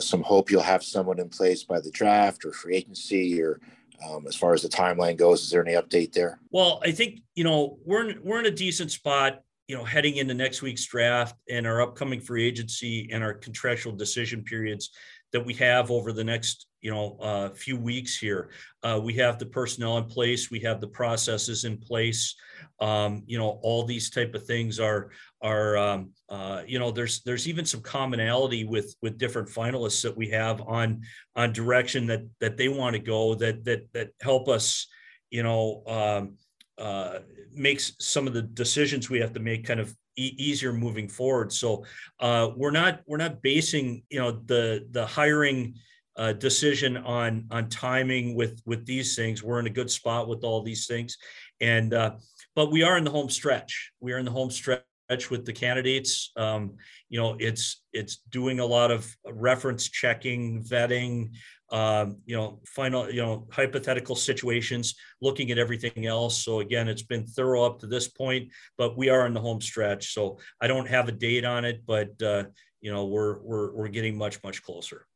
some 0.00 0.22
hope 0.22 0.50
you'll 0.50 0.62
have 0.62 0.82
someone 0.82 1.20
in 1.20 1.28
place 1.28 1.62
by 1.62 1.80
the 1.80 1.90
draft 1.90 2.44
or 2.44 2.52
free 2.52 2.76
agency 2.76 3.40
or? 3.40 3.60
Um, 4.02 4.26
as 4.26 4.34
far 4.34 4.54
as 4.54 4.62
the 4.62 4.68
timeline 4.70 5.18
goes, 5.18 5.42
is 5.42 5.50
there 5.50 5.62
any 5.62 5.74
update 5.74 6.14
there? 6.14 6.40
Well, 6.50 6.80
I 6.82 6.90
think 6.90 7.20
you 7.34 7.44
know 7.44 7.78
we're 7.84 8.08
in, 8.08 8.18
we're 8.24 8.40
in 8.40 8.46
a 8.46 8.50
decent 8.50 8.90
spot 8.90 9.42
you 9.70 9.76
know, 9.76 9.84
heading 9.84 10.16
into 10.16 10.34
next 10.34 10.62
week's 10.62 10.84
draft 10.84 11.36
and 11.48 11.64
our 11.64 11.80
upcoming 11.80 12.20
free 12.20 12.44
agency 12.44 13.08
and 13.12 13.22
our 13.22 13.32
contractual 13.32 13.92
decision 13.92 14.42
periods 14.42 14.90
that 15.32 15.44
we 15.44 15.54
have 15.54 15.90
over 15.90 16.12
the 16.12 16.24
next, 16.24 16.66
you 16.80 16.90
know, 16.90 17.16
uh, 17.20 17.50
few 17.50 17.76
weeks 17.76 18.18
here. 18.18 18.50
Uh, 18.82 19.00
we 19.02 19.14
have 19.14 19.38
the 19.38 19.46
personnel 19.46 19.98
in 19.98 20.04
place. 20.04 20.50
We 20.50 20.60
have 20.60 20.80
the 20.80 20.88
processes 20.88 21.64
in 21.64 21.76
place. 21.78 22.34
Um, 22.80 23.22
you 23.26 23.38
know, 23.38 23.60
all 23.62 23.84
these 23.84 24.10
type 24.10 24.34
of 24.34 24.46
things 24.46 24.80
are 24.80 25.10
are 25.42 25.76
um, 25.76 26.10
uh, 26.28 26.62
you 26.66 26.78
know, 26.78 26.90
there's 26.90 27.22
there's 27.22 27.48
even 27.48 27.64
some 27.64 27.80
commonality 27.80 28.64
with 28.64 28.94
with 29.02 29.18
different 29.18 29.48
finalists 29.48 30.02
that 30.02 30.16
we 30.16 30.28
have 30.30 30.60
on 30.62 31.02
on 31.36 31.52
direction 31.52 32.06
that 32.06 32.22
that 32.40 32.56
they 32.56 32.68
want 32.68 32.94
to 32.94 33.02
go 33.02 33.34
that 33.34 33.64
that 33.64 33.92
that 33.92 34.10
help 34.20 34.48
us, 34.48 34.86
you 35.30 35.42
know. 35.42 35.82
Um, 35.86 36.36
uh, 36.78 37.18
makes 37.52 37.92
some 37.98 38.26
of 38.26 38.32
the 38.32 38.40
decisions 38.40 39.10
we 39.10 39.20
have 39.20 39.34
to 39.34 39.40
make 39.40 39.66
kind 39.66 39.80
of 39.80 39.94
e- 40.20 40.34
easier 40.38 40.72
moving 40.72 41.08
forward. 41.08 41.52
So 41.52 41.84
uh, 42.20 42.50
we're 42.56 42.70
not 42.70 43.00
we're 43.06 43.16
not 43.16 43.42
basing 43.42 44.02
you 44.10 44.18
know 44.20 44.32
the 44.32 44.86
the 44.90 45.06
hiring 45.06 45.74
uh, 46.16 46.32
decision 46.34 46.96
on 46.98 47.46
on 47.50 47.68
timing 47.68 48.34
with 48.34 48.60
with 48.66 48.84
these 48.86 49.16
things. 49.16 49.42
We're 49.42 49.60
in 49.60 49.66
a 49.66 49.70
good 49.70 49.90
spot 49.90 50.28
with 50.28 50.44
all 50.44 50.62
these 50.62 50.86
things, 50.86 51.16
and 51.60 51.94
uh, 51.94 52.12
but 52.54 52.70
we 52.70 52.82
are 52.82 52.98
in 52.98 53.04
the 53.04 53.10
home 53.10 53.30
stretch. 53.30 53.92
We 54.00 54.12
are 54.12 54.18
in 54.18 54.24
the 54.24 54.30
home 54.30 54.50
stretch 54.50 54.84
with 55.30 55.44
the 55.44 55.52
candidates. 55.52 56.30
Um, 56.36 56.76
you 57.08 57.18
know, 57.18 57.36
it's 57.38 57.82
it's 57.92 58.18
doing 58.30 58.60
a 58.60 58.66
lot 58.66 58.90
of 58.90 59.16
reference 59.26 59.88
checking, 59.88 60.62
vetting, 60.62 61.30
um, 61.70 62.16
you 62.26 62.36
know, 62.36 62.60
final, 62.66 63.10
you 63.10 63.22
know, 63.22 63.46
hypothetical 63.50 64.16
situations, 64.16 64.94
looking 65.20 65.50
at 65.50 65.58
everything 65.58 66.06
else. 66.06 66.44
So 66.44 66.60
again, 66.60 66.88
it's 66.88 67.02
been 67.02 67.26
thorough 67.26 67.64
up 67.64 67.78
to 67.80 67.86
this 67.86 68.08
point, 68.08 68.50
but 68.76 68.96
we 68.96 69.08
are 69.08 69.26
in 69.26 69.34
the 69.34 69.40
home 69.40 69.60
stretch. 69.60 70.12
So 70.12 70.38
I 70.60 70.66
don't 70.66 70.88
have 70.88 71.08
a 71.08 71.12
date 71.12 71.44
on 71.44 71.64
it, 71.64 71.82
but 71.86 72.20
uh, 72.22 72.44
you 72.80 72.92
know, 72.92 73.06
we're 73.06 73.38
we're 73.38 73.72
we're 73.72 73.88
getting 73.88 74.16
much 74.16 74.42
much 74.42 74.62
closer. 74.62 75.06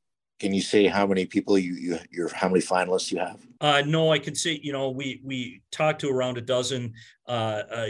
Can 0.41 0.53
you 0.53 0.63
say 0.63 0.87
how 0.87 1.07
many 1.07 1.27
people 1.27 1.59
you 1.59 1.75
you 1.75 1.99
you're 2.11 2.33
how 2.35 2.49
many 2.49 2.61
finalists 2.61 3.11
you 3.11 3.19
have? 3.19 3.41
Uh, 3.61 3.83
no, 3.87 4.13
I 4.13 4.19
can 4.19 4.35
say 4.35 4.61
you 4.63 4.73
know 4.73 4.91
we 4.91 5.21
we 5.25 5.63
talked 5.73 6.01
to 6.03 6.11
around 6.11 6.39
a 6.39 6.43
dozen 6.43 6.95
uh, 7.27 7.63
uh, 7.71 7.89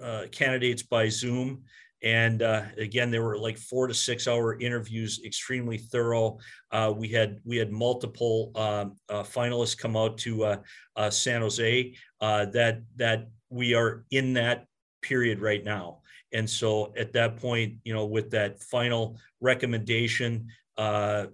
uh 0.00 0.26
candidates 0.30 0.82
by 0.82 1.08
Zoom. 1.08 1.64
And 2.02 2.42
uh, 2.42 2.62
again, 2.76 3.10
there 3.10 3.22
were 3.22 3.38
like 3.38 3.58
four 3.58 3.88
to 3.88 3.94
six 3.94 4.28
hour 4.28 4.58
interviews, 4.58 5.20
extremely 5.24 5.78
thorough. 5.78 6.38
Uh, 6.70 6.92
we 6.96 7.08
had 7.08 7.40
we 7.44 7.56
had 7.56 7.72
multiple 7.72 8.52
um, 8.54 8.96
uh, 9.08 9.22
finalists 9.22 9.76
come 9.76 9.96
out 9.96 10.16
to 10.18 10.44
uh, 10.44 10.56
uh, 10.96 11.10
San 11.10 11.40
Jose. 11.40 11.94
Uh, 12.20 12.44
that 12.46 12.82
that 12.96 13.28
we 13.50 13.74
are 13.74 14.04
in 14.10 14.34
that 14.34 14.66
period 15.02 15.40
right 15.40 15.64
now. 15.64 15.98
And 16.32 16.48
so 16.48 16.92
at 16.96 17.12
that 17.14 17.36
point, 17.38 17.76
you 17.84 17.94
know, 17.94 18.04
with 18.04 18.30
that 18.30 18.62
final 18.62 19.18
recommendation 19.40 20.48
of, 20.76 21.30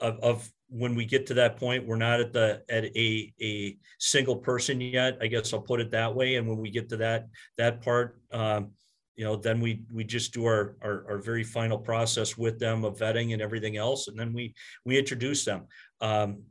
of 0.00 0.52
when 0.68 0.94
we 0.94 1.04
get 1.04 1.26
to 1.26 1.34
that 1.34 1.56
point, 1.56 1.86
we're 1.86 1.96
not 1.96 2.20
at 2.20 2.32
the 2.32 2.62
at 2.68 2.84
a 2.84 3.32
a 3.40 3.78
single 3.98 4.36
person 4.36 4.80
yet. 4.80 5.16
I 5.20 5.28
guess 5.28 5.52
I'll 5.52 5.60
put 5.60 5.80
it 5.80 5.90
that 5.92 6.14
way. 6.14 6.36
And 6.36 6.48
when 6.48 6.58
we 6.58 6.70
get 6.70 6.88
to 6.90 6.96
that 6.98 7.26
that 7.58 7.80
part, 7.80 8.18
um, 8.32 8.72
you 9.16 9.24
know, 9.24 9.36
then 9.36 9.60
we 9.60 9.82
we 9.92 10.04
just 10.04 10.32
do 10.32 10.44
our, 10.46 10.76
our, 10.82 11.04
our 11.08 11.18
very 11.18 11.44
final 11.44 11.78
process 11.78 12.36
with 12.36 12.58
them 12.58 12.84
of 12.84 12.98
vetting 12.98 13.32
and 13.32 13.40
everything 13.40 13.76
else, 13.76 14.08
and 14.08 14.18
then 14.18 14.32
we 14.32 14.54
we 14.84 14.98
introduce 14.98 15.44
them, 15.44 15.66
um, 16.00 16.42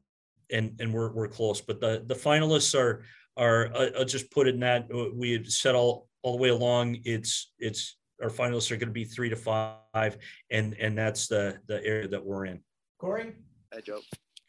and 0.52 0.76
and 0.80 0.94
we're 0.94 1.12
we're 1.12 1.28
close. 1.28 1.60
But 1.60 1.82
the 1.82 2.04
the 2.06 2.16
finalists 2.16 2.78
are 2.78 3.04
are 3.36 3.70
I'll 3.98 4.06
just 4.06 4.32
put 4.32 4.48
it 4.48 4.54
in 4.54 4.62
that 4.62 4.88
uh, 4.94 5.08
we 5.14 5.44
said 5.46 5.76
all 5.76 6.08
all 6.22 6.38
the 6.38 6.42
way 6.42 6.50
along. 6.50 7.00
It's 7.04 7.52
it's 7.60 7.98
our 8.22 8.30
finalists 8.30 8.72
are 8.72 8.78
going 8.78 8.88
to 8.88 8.94
be 8.94 9.06
three 9.06 9.30
to 9.30 9.36
five, 9.36 10.18
and 10.50 10.76
and 10.80 10.98
that's 10.98 11.28
the 11.28 11.60
the 11.68 11.84
area 11.84 12.08
that 12.08 12.24
we're 12.24 12.46
in. 12.46 12.62
Corey. 12.98 13.34
Hi, 13.74 13.82
Joe. 13.82 14.00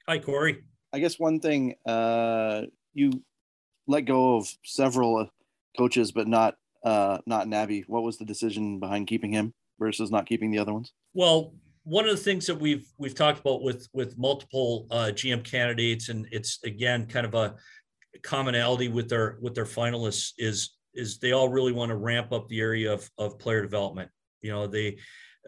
Hi, 0.09 0.19
Corey. 0.19 0.63
I 0.93 1.01
guess 1.01 1.19
one 1.19 1.41
thing 1.41 1.75
uh, 1.85 2.63
you 2.93 3.25
let 3.89 4.03
go 4.03 4.37
of 4.37 4.49
several 4.65 5.29
coaches, 5.77 6.13
but 6.13 6.29
not 6.29 6.55
uh, 6.85 7.19
not 7.27 7.49
Nabby. 7.49 7.85
What 7.87 8.03
was 8.03 8.19
the 8.19 8.25
decision 8.25 8.79
behind 8.79 9.07
keeping 9.07 9.33
him 9.33 9.55
versus 9.79 10.11
not 10.11 10.27
keeping 10.27 10.51
the 10.51 10.59
other 10.59 10.73
ones? 10.73 10.93
Well, 11.15 11.55
one 11.85 12.05
of 12.05 12.11
the 12.11 12.23
things 12.23 12.47
that 12.47 12.59
we've 12.59 12.87
we've 12.99 13.15
talked 13.15 13.41
about 13.41 13.63
with 13.63 13.89
with 13.93 14.17
multiple 14.19 14.87
uh, 14.91 15.11
GM 15.13 15.45
candidates, 15.45 16.09
and 16.09 16.27
it's 16.31 16.59
again 16.65 17.07
kind 17.07 17.27
of 17.27 17.35
a 17.35 17.57
commonality 18.23 18.89
with 18.89 19.09
their 19.09 19.39
with 19.41 19.55
their 19.55 19.65
finalists 19.65 20.33
is 20.39 20.77
is 20.95 21.19
they 21.19 21.33
all 21.33 21.49
really 21.49 21.73
want 21.73 21.91
to 21.91 21.97
ramp 21.97 22.33
up 22.33 22.49
the 22.49 22.61
area 22.61 22.93
of 22.93 23.11
of 23.19 23.39
player 23.39 23.63
development. 23.63 24.11
You 24.43 24.53
know, 24.53 24.67
they 24.67 24.99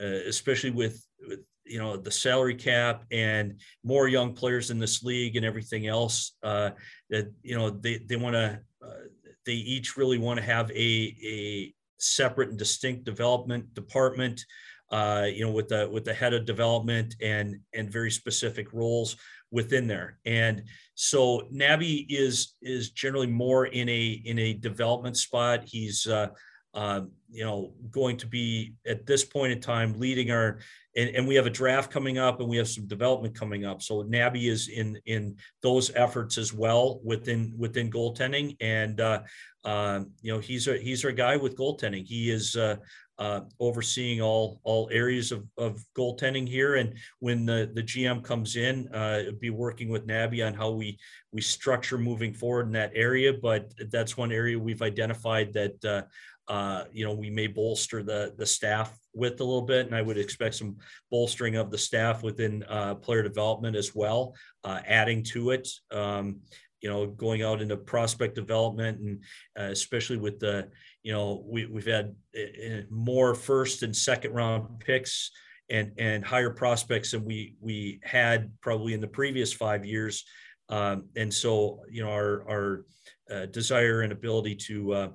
uh, 0.00 0.06
especially 0.26 0.70
with, 0.70 1.06
with 1.26 1.40
you 1.64 1.78
know 1.78 1.96
the 1.96 2.10
salary 2.10 2.54
cap 2.54 3.04
and 3.10 3.60
more 3.82 4.08
young 4.08 4.32
players 4.34 4.70
in 4.70 4.78
this 4.78 5.02
league 5.02 5.36
and 5.36 5.44
everything 5.44 5.86
else 5.86 6.36
uh, 6.42 6.70
that 7.10 7.32
you 7.42 7.56
know 7.56 7.70
they 7.70 7.98
they 8.06 8.16
want 8.16 8.34
to 8.34 8.60
uh, 8.84 9.25
they 9.46 9.52
each 9.52 9.96
really 9.96 10.18
want 10.18 10.38
to 10.38 10.44
have 10.44 10.70
a, 10.72 11.16
a 11.24 11.74
separate 11.98 12.50
and 12.50 12.58
distinct 12.58 13.04
development 13.04 13.72
department, 13.74 14.44
uh, 14.90 15.26
you 15.32 15.44
know, 15.44 15.52
with 15.52 15.68
the 15.68 15.88
with 15.90 16.04
the 16.04 16.14
head 16.14 16.34
of 16.34 16.44
development 16.44 17.14
and 17.22 17.60
and 17.74 17.90
very 17.90 18.10
specific 18.10 18.72
roles 18.72 19.16
within 19.50 19.86
there. 19.86 20.18
And 20.26 20.64
so 20.94 21.48
Nabby 21.50 22.06
is 22.08 22.54
is 22.60 22.90
generally 22.90 23.26
more 23.28 23.66
in 23.66 23.88
a 23.88 24.22
in 24.24 24.38
a 24.38 24.52
development 24.54 25.16
spot. 25.16 25.64
He's 25.64 26.06
uh, 26.06 26.28
uh, 26.76 27.00
you 27.30 27.42
know, 27.42 27.72
going 27.90 28.18
to 28.18 28.26
be 28.26 28.74
at 28.86 29.06
this 29.06 29.24
point 29.24 29.50
in 29.50 29.60
time 29.60 29.98
leading 29.98 30.30
our, 30.30 30.58
and, 30.94 31.08
and, 31.16 31.26
we 31.26 31.34
have 31.34 31.46
a 31.46 31.50
draft 31.50 31.90
coming 31.90 32.18
up 32.18 32.40
and 32.40 32.48
we 32.48 32.58
have 32.58 32.68
some 32.68 32.86
development 32.86 33.34
coming 33.34 33.64
up. 33.64 33.82
So 33.82 34.02
Nabby 34.02 34.48
is 34.48 34.68
in 34.68 34.98
in 35.06 35.36
those 35.62 35.90
efforts 35.94 36.38
as 36.38 36.52
well 36.52 37.00
within 37.02 37.54
within 37.56 37.90
goaltending, 37.90 38.56
and 38.60 39.00
uh, 39.00 39.22
uh, 39.64 40.00
you 40.20 40.32
know 40.32 40.38
he's 40.38 40.68
a 40.68 40.78
he's 40.78 41.04
our 41.04 41.12
guy 41.12 41.36
with 41.36 41.56
goaltending. 41.56 42.06
He 42.06 42.30
is 42.30 42.56
uh, 42.56 42.76
uh, 43.18 43.40
overseeing 43.58 44.20
all 44.20 44.60
all 44.62 44.88
areas 44.92 45.32
of, 45.32 45.46
of 45.58 45.82
goaltending 45.96 46.46
here. 46.48 46.76
And 46.76 46.94
when 47.20 47.46
the, 47.46 47.70
the 47.74 47.82
GM 47.82 48.22
comes 48.22 48.56
in, 48.56 48.88
uh, 48.94 49.32
be 49.40 49.50
working 49.50 49.88
with 49.88 50.06
Nabby 50.06 50.42
on 50.42 50.54
how 50.54 50.70
we 50.70 50.98
we 51.32 51.40
structure 51.40 51.98
moving 51.98 52.32
forward 52.32 52.66
in 52.66 52.72
that 52.72 52.92
area. 52.94 53.32
But 53.32 53.72
that's 53.90 54.16
one 54.16 54.32
area 54.32 54.58
we've 54.58 54.82
identified 54.82 55.52
that 55.54 56.06
uh, 56.48 56.84
you 56.92 57.04
know, 57.04 57.12
we 57.12 57.30
may 57.30 57.46
bolster 57.46 58.02
the 58.02 58.34
the 58.36 58.46
staff 58.46 58.96
with 59.12 59.40
a 59.40 59.44
little 59.44 59.62
bit, 59.62 59.86
and 59.86 59.94
I 59.94 60.02
would 60.02 60.18
expect 60.18 60.54
some 60.54 60.76
bolstering 61.10 61.56
of 61.56 61.70
the 61.70 61.78
staff 61.78 62.22
within 62.22 62.64
uh, 62.68 62.94
player 62.96 63.22
development 63.22 63.76
as 63.76 63.94
well, 63.94 64.34
uh, 64.62 64.80
adding 64.86 65.22
to 65.24 65.50
it. 65.50 65.68
Um, 65.90 66.40
you 66.82 66.90
know, 66.90 67.06
going 67.06 67.42
out 67.42 67.62
into 67.62 67.76
prospect 67.76 68.34
development, 68.34 69.00
and 69.00 69.24
uh, 69.58 69.70
especially 69.72 70.18
with 70.18 70.38
the, 70.38 70.68
you 71.02 71.12
know, 71.12 71.42
we 71.46 71.66
we've 71.66 71.86
had 71.86 72.14
uh, 72.38 72.82
more 72.90 73.34
first 73.34 73.82
and 73.82 73.96
second 73.96 74.32
round 74.32 74.78
picks 74.78 75.32
and 75.68 75.92
and 75.98 76.24
higher 76.24 76.50
prospects 76.50 77.10
than 77.10 77.24
we 77.24 77.56
we 77.60 77.98
had 78.04 78.52
probably 78.60 78.94
in 78.94 79.00
the 79.00 79.08
previous 79.08 79.52
five 79.52 79.84
years. 79.84 80.24
Um, 80.68 81.06
and 81.16 81.32
so, 81.32 81.80
you 81.90 82.04
know, 82.04 82.10
our 82.10 82.48
our 82.48 83.46
desire 83.46 84.02
and 84.02 84.12
ability 84.12 84.54
to 84.54 85.10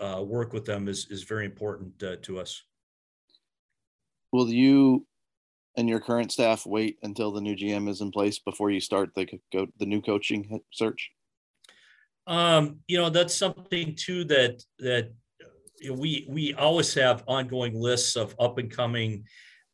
uh, 0.00 0.22
work 0.22 0.52
with 0.52 0.64
them 0.64 0.88
is, 0.88 1.06
is 1.10 1.22
very 1.22 1.44
important 1.44 2.02
uh, 2.02 2.16
to 2.22 2.38
us. 2.38 2.62
Will 4.32 4.48
you 4.48 5.06
and 5.76 5.88
your 5.88 6.00
current 6.00 6.32
staff 6.32 6.66
wait 6.66 6.98
until 7.02 7.32
the 7.32 7.40
new 7.40 7.54
GM 7.54 7.88
is 7.88 8.00
in 8.00 8.10
place 8.10 8.38
before 8.38 8.70
you 8.70 8.80
start 8.80 9.10
the 9.14 9.26
go, 9.52 9.66
the 9.78 9.86
new 9.86 10.00
coaching 10.00 10.60
search? 10.72 11.10
Um, 12.26 12.80
you 12.86 12.98
know, 12.98 13.10
that's 13.10 13.34
something 13.34 13.94
too 13.96 14.24
that 14.24 14.62
that 14.78 15.12
we 15.90 16.26
we 16.28 16.54
always 16.54 16.92
have 16.94 17.24
ongoing 17.26 17.80
lists 17.80 18.16
of 18.16 18.34
up 18.38 18.58
and 18.58 18.70
coming 18.70 19.24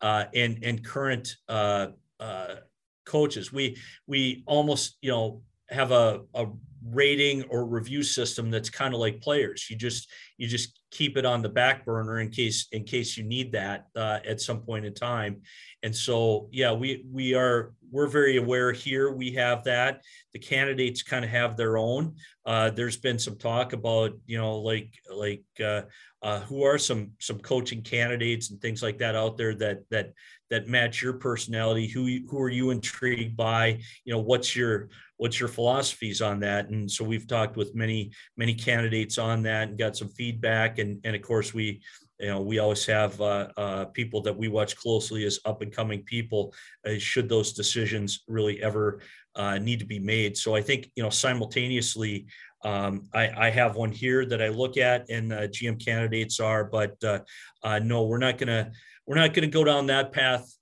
uh, 0.00 0.24
and 0.34 0.58
and 0.62 0.84
current 0.84 1.36
uh, 1.48 1.88
uh, 2.20 2.56
coaches. 3.04 3.52
We 3.52 3.76
we 4.06 4.42
almost 4.46 4.98
you 5.02 5.10
know 5.10 5.42
have 5.68 5.90
a, 5.92 6.20
a 6.34 6.46
rating 6.90 7.42
or 7.44 7.64
review 7.64 8.02
system 8.02 8.50
that's 8.50 8.70
kind 8.70 8.94
of 8.94 9.00
like 9.00 9.20
players. 9.20 9.66
You 9.68 9.76
just 9.76 10.10
you 10.36 10.46
just 10.46 10.80
keep 10.90 11.16
it 11.16 11.26
on 11.26 11.42
the 11.42 11.48
back 11.48 11.84
burner 11.84 12.20
in 12.20 12.30
case 12.30 12.68
in 12.72 12.84
case 12.84 13.16
you 13.16 13.24
need 13.24 13.52
that 13.52 13.86
uh, 13.96 14.20
at 14.24 14.40
some 14.40 14.60
point 14.60 14.84
in 14.84 14.94
time. 14.94 15.42
And 15.82 15.94
so 15.94 16.48
yeah, 16.52 16.72
we 16.72 17.04
we 17.10 17.34
are 17.34 17.72
we're 17.90 18.06
very 18.06 18.36
aware 18.36 18.72
here. 18.72 19.12
We 19.12 19.32
have 19.32 19.64
that. 19.64 20.02
The 20.32 20.38
candidates 20.38 21.02
kind 21.02 21.24
of 21.24 21.30
have 21.30 21.56
their 21.56 21.76
own. 21.76 22.16
Uh, 22.44 22.70
there's 22.70 22.96
been 22.96 23.18
some 23.18 23.36
talk 23.36 23.72
about 23.72 24.12
you 24.26 24.38
know 24.38 24.58
like 24.58 24.92
like 25.14 25.44
uh, 25.62 25.82
uh, 26.22 26.40
who 26.40 26.62
are 26.62 26.78
some 26.78 27.12
some 27.20 27.38
coaching 27.38 27.82
candidates 27.82 28.50
and 28.50 28.60
things 28.60 28.82
like 28.82 28.98
that 28.98 29.16
out 29.16 29.36
there 29.36 29.54
that 29.54 29.80
that 29.90 30.12
that 30.50 30.68
match 30.68 31.02
your 31.02 31.14
personality. 31.14 31.88
Who 31.88 32.20
who 32.28 32.40
are 32.40 32.50
you 32.50 32.70
intrigued 32.70 33.36
by? 33.36 33.80
You 34.04 34.12
know 34.12 34.20
what's 34.20 34.54
your 34.54 34.88
what's 35.16 35.40
your 35.40 35.48
philosophies 35.48 36.20
on 36.20 36.40
that? 36.40 36.68
And 36.68 36.90
so 36.90 37.04
we've 37.04 37.26
talked 37.26 37.56
with 37.56 37.74
many 37.74 38.12
many 38.36 38.54
candidates 38.54 39.18
on 39.18 39.42
that 39.44 39.68
and 39.68 39.78
got 39.78 39.96
some 39.96 40.08
feedback. 40.08 40.78
And 40.78 41.00
and 41.04 41.16
of 41.16 41.22
course 41.22 41.54
we 41.54 41.80
you 42.18 42.28
know 42.28 42.40
we 42.40 42.58
always 42.58 42.84
have 42.86 43.20
uh, 43.20 43.48
uh, 43.56 43.84
people 43.86 44.22
that 44.22 44.36
we 44.36 44.48
watch 44.48 44.76
closely 44.76 45.24
as 45.24 45.38
up 45.44 45.62
and 45.62 45.72
coming 45.72 46.02
people 46.02 46.54
uh, 46.86 46.98
should 46.98 47.28
those 47.28 47.52
decisions 47.52 48.24
really 48.26 48.62
ever 48.62 49.00
uh, 49.34 49.58
need 49.58 49.78
to 49.78 49.86
be 49.86 49.98
made. 49.98 50.36
So 50.36 50.54
i 50.54 50.62
think 50.62 50.90
you 50.96 51.02
know 51.02 51.10
simultaneously 51.10 52.26
um, 52.64 53.08
I, 53.14 53.46
I, 53.46 53.50
have 53.50 53.76
one 53.76 53.92
here 53.92 54.24
that 54.26 54.42
i 54.42 54.48
look 54.48 54.76
at 54.76 55.08
and 55.10 55.32
uh, 55.32 55.42
gm 55.42 55.84
candidates 55.84 56.40
are 56.40 56.64
but 56.64 56.96
uh, 57.04 57.78
no 57.80 58.04
we're 58.04 58.18
not 58.18 58.38
going 58.38 58.48
to 58.48 58.72
we're 59.06 59.16
not 59.16 59.34
going 59.34 59.48
to 59.48 59.52
go 59.52 59.62
down 59.62 59.86
that 59.86 60.10
path 60.10 60.52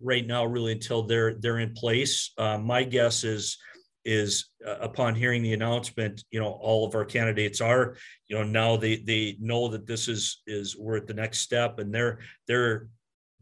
right 0.00 0.26
now 0.26 0.44
really 0.44 0.72
until 0.72 1.04
they're 1.04 1.34
they're 1.34 1.60
in 1.60 1.74
place. 1.74 2.32
My 2.38 2.82
guess 2.82 3.22
is 3.22 3.56
is 4.04 4.46
uh, 4.66 4.76
upon 4.80 5.14
hearing 5.14 5.42
the 5.42 5.52
announcement 5.52 6.24
you 6.30 6.40
know 6.40 6.58
all 6.60 6.86
of 6.86 6.94
our 6.94 7.04
candidates 7.04 7.60
are 7.60 7.96
you 8.28 8.36
know 8.36 8.44
now 8.44 8.76
they 8.76 8.96
they 8.96 9.36
know 9.40 9.68
that 9.68 9.86
this 9.86 10.08
is 10.08 10.42
is 10.46 10.76
we're 10.78 10.96
at 10.96 11.06
the 11.06 11.14
next 11.14 11.38
step 11.38 11.78
and 11.78 11.94
they're 11.94 12.18
they're 12.46 12.88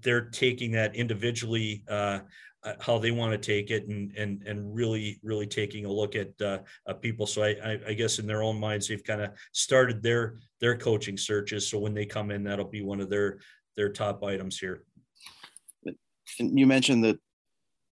they're 0.02 0.28
taking 0.31 0.73
that 0.73 0.95
individually 0.95 1.85
uh, 1.88 2.21
uh, 2.64 2.75
how 2.81 2.99
they 2.99 3.11
want 3.11 3.33
to 3.33 3.38
take 3.38 3.71
it 3.71 3.88
and 3.88 4.16
and 4.16 4.42
and 4.47 4.75
really 4.75 5.19
really 5.23 5.47
taking 5.47 5.85
a 5.85 5.92
look 5.92 6.14
at 6.14 6.28
uh, 6.40 6.59
people. 7.00 7.26
So 7.26 7.42
I, 7.42 7.57
I, 7.64 7.81
I 7.88 7.95
guess 7.95 8.19
in 8.19 8.26
their 8.26 8.42
own 8.42 8.59
minds 8.59 8.87
they've 8.87 9.02
kind 9.02 9.21
of 9.21 9.33
started 9.52 10.02
their 10.02 10.38
their 10.61 10.76
coaching 10.76 11.16
searches. 11.16 11.69
So 11.69 11.78
when 11.78 11.95
they 11.95 12.07
come 12.07 12.31
in, 12.31 12.45
that'll 12.45 12.66
be 12.69 12.83
one 12.83 13.00
of 13.00 13.11
their 13.11 13.38
their 13.76 13.88
top 13.88 14.23
items 14.23 14.59
here. 14.59 14.85
You 16.38 16.66
mentioned 16.66 17.04
that 17.04 17.19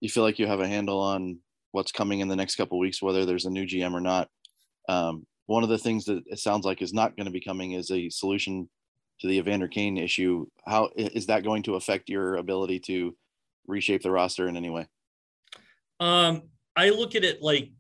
you 0.02 0.10
feel 0.10 0.24
like 0.24 0.40
you 0.40 0.48
have 0.48 0.60
a 0.60 0.68
handle 0.68 1.00
on 1.00 1.40
what's 1.76 1.92
coming 1.92 2.22
in 2.22 2.30
the 2.30 2.36
next 2.38 2.56
couple 2.56 2.80
weeks, 2.80 3.02
whether 3.02 3.26
there's 3.26 3.46
a 3.46 3.50
new 3.50 3.66
GM 3.66 3.94
or 3.94 4.00
not. 4.00 4.30
Um, 4.88 5.28
one 5.46 5.62
of 5.62 5.70
the 5.70 5.78
things 5.78 6.06
that 6.06 6.24
it 6.26 6.40
sounds 6.40 6.66
like 6.66 6.82
is 6.82 6.94
not 6.94 7.18
going 7.18 7.26
to 7.26 7.32
be 7.32 7.42
coming 7.42 7.74
is 7.74 7.92
a 7.92 8.10
solution 8.10 8.70
to 9.20 9.28
the 9.28 9.38
Evander 9.38 9.68
Kane 9.68 9.98
issue. 9.98 10.46
How 10.66 10.90
is 10.96 11.26
that 11.28 11.44
going 11.44 11.64
to 11.64 11.76
affect 11.76 12.10
your 12.10 12.38
ability 12.38 12.80
to 12.88 13.16
reshape 13.68 14.04
the 14.04 14.10
roster 14.10 14.48
in 14.48 14.56
any 14.56 14.70
way? 14.70 14.88
Um, 16.00 16.44
I 16.78 16.90
look 16.90 17.14
at 17.14 17.26
it 17.26 17.42
like 17.42 17.72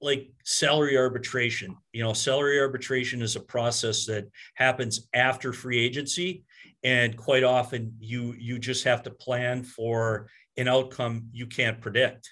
like 0.00 0.30
salary 0.44 0.96
arbitration. 0.96 1.76
You 1.92 2.04
know, 2.04 2.12
salary 2.12 2.60
arbitration 2.60 3.20
is 3.20 3.34
a 3.34 3.40
process 3.40 4.06
that 4.06 4.28
happens 4.54 5.08
after 5.12 5.52
free 5.52 5.84
agency, 5.84 6.44
and 6.84 7.16
quite 7.16 7.42
often 7.42 7.92
you 7.98 8.34
you 8.38 8.60
just 8.60 8.84
have 8.84 9.02
to 9.02 9.10
plan 9.10 9.64
for 9.64 10.28
an 10.56 10.68
outcome 10.68 11.28
you 11.32 11.46
can't 11.46 11.80
predict 11.80 12.30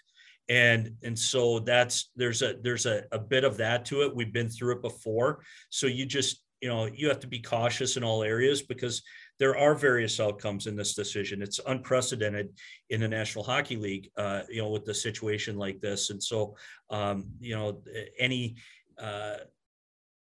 and 0.49 0.95
and 1.03 1.19
so 1.19 1.59
that's 1.59 2.11
there's 2.17 2.43
a 2.43 2.57
there's 2.63 2.87
a, 2.87 3.05
a 3.13 3.19
bit 3.19 3.45
of 3.45 3.57
that 3.57 3.85
to 3.87 4.03
it. 4.03 4.15
We've 4.15 4.33
been 4.33 4.49
through 4.49 4.77
it 4.77 4.83
before. 4.83 5.43
So 5.71 5.87
you 5.87 6.07
just 6.07 6.43
you 6.61 6.69
know 6.69 6.87
you 6.87 7.09
have 7.09 7.21
to 7.21 7.27
be 7.27 7.41
cautious 7.41 7.97
in 7.97 8.05
all 8.05 8.23
areas 8.23 8.63
because 8.63 9.03
there 9.39 9.57
are 9.57 9.75
various 9.75 10.21
outcomes 10.21 10.67
in 10.67 10.77
this 10.77 10.95
decision. 10.95 11.43
It's 11.43 11.61
unprecedented 11.67 12.51
in 12.91 13.01
the 13.01 13.09
national 13.09 13.45
hockey 13.45 13.77
league 13.77 14.11
uh, 14.17 14.43
you 14.49 14.63
know 14.63 14.71
with 14.71 14.85
the 14.85 14.95
situation 14.95 15.57
like 15.57 15.81
this. 15.81 16.11
And 16.11 16.23
so 16.23 16.57
um, 16.91 17.27
you 17.41 17.57
know 17.57 17.83
any 18.19 18.57
uh, 18.99 19.37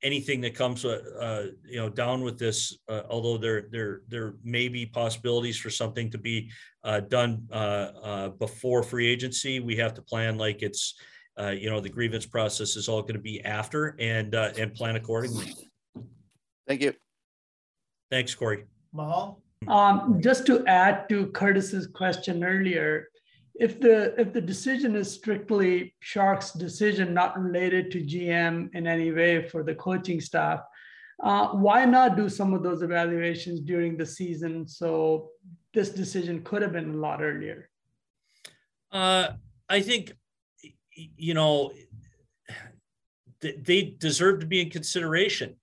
anything 0.03 0.41
that 0.41 0.55
comes 0.55 0.85
uh, 0.85 1.01
uh, 1.19 1.45
you 1.67 1.77
know 1.77 1.89
down 1.89 2.21
with 2.21 2.37
this 2.37 2.77
uh, 2.89 3.01
although 3.09 3.37
there 3.37 3.67
there 3.71 4.01
there 4.07 4.35
may 4.43 4.67
be 4.67 4.85
possibilities 4.85 5.57
for 5.57 5.69
something 5.69 6.09
to 6.11 6.17
be 6.17 6.49
uh, 6.83 6.99
done 6.99 7.47
uh, 7.51 7.55
uh, 7.55 8.29
before 8.29 8.83
free 8.83 9.07
agency 9.07 9.59
we 9.59 9.75
have 9.75 9.93
to 9.93 10.01
plan 10.01 10.37
like 10.37 10.61
it's 10.61 10.95
you 11.53 11.69
know 11.69 11.81
the 11.81 11.89
grievance 11.89 12.25
process 12.25 12.75
is 12.75 12.87
all 12.87 13.01
going 13.01 13.15
to 13.15 13.19
be 13.19 13.43
after 13.43 13.95
and 13.99 14.33
and 14.33 14.73
plan 14.73 14.95
accordingly. 14.95 15.69
Thank 16.65 16.81
you. 16.81 16.93
Thanks 18.09 18.33
corey. 18.33 18.63
Mahal? 18.93 19.41
Um, 19.67 20.21
just 20.21 20.45
to 20.45 20.65
add 20.65 21.09
to 21.09 21.27
curtis's 21.27 21.87
question 21.87 22.43
earlier 22.43 23.09
if 23.59 23.79
the 23.79 24.19
if 24.19 24.33
the 24.33 24.41
decision 24.41 24.95
is 24.95 25.11
strictly 25.11 25.95
Sharks' 25.99 26.51
decision, 26.51 27.13
not 27.13 27.39
related 27.39 27.91
to 27.91 28.03
GM 28.03 28.73
in 28.73 28.85
any 28.85 29.11
way 29.11 29.47
for 29.47 29.63
the 29.63 29.75
coaching 29.75 30.19
staff, 30.19 30.59
uh, 31.23 31.49
why 31.49 31.85
not 31.85 32.17
do 32.17 32.27
some 32.27 32.53
of 32.53 32.63
those 32.63 32.81
evaluations 32.81 33.61
during 33.61 33.95
the 33.95 34.05
season? 34.05 34.67
So 34.67 35.29
this 35.73 35.89
decision 35.89 36.43
could 36.43 36.61
have 36.61 36.73
been 36.73 36.95
a 36.95 36.97
lot 36.97 37.21
earlier. 37.21 37.69
Uh, 38.91 39.29
I 39.69 39.81
think, 39.81 40.13
you 40.91 41.33
know, 41.33 41.71
they 43.41 43.95
deserve 43.97 44.39
to 44.41 44.45
be 44.45 44.61
in 44.61 44.69
consideration, 44.69 45.55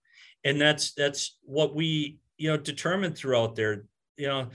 and 0.45 0.61
that's 0.61 0.93
that's 0.93 1.39
what 1.43 1.75
we 1.75 2.19
you 2.39 2.49
know 2.49 2.57
determined 2.57 3.17
throughout 3.17 3.57
there. 3.57 3.85
You 4.17 4.29
know, 4.29 4.49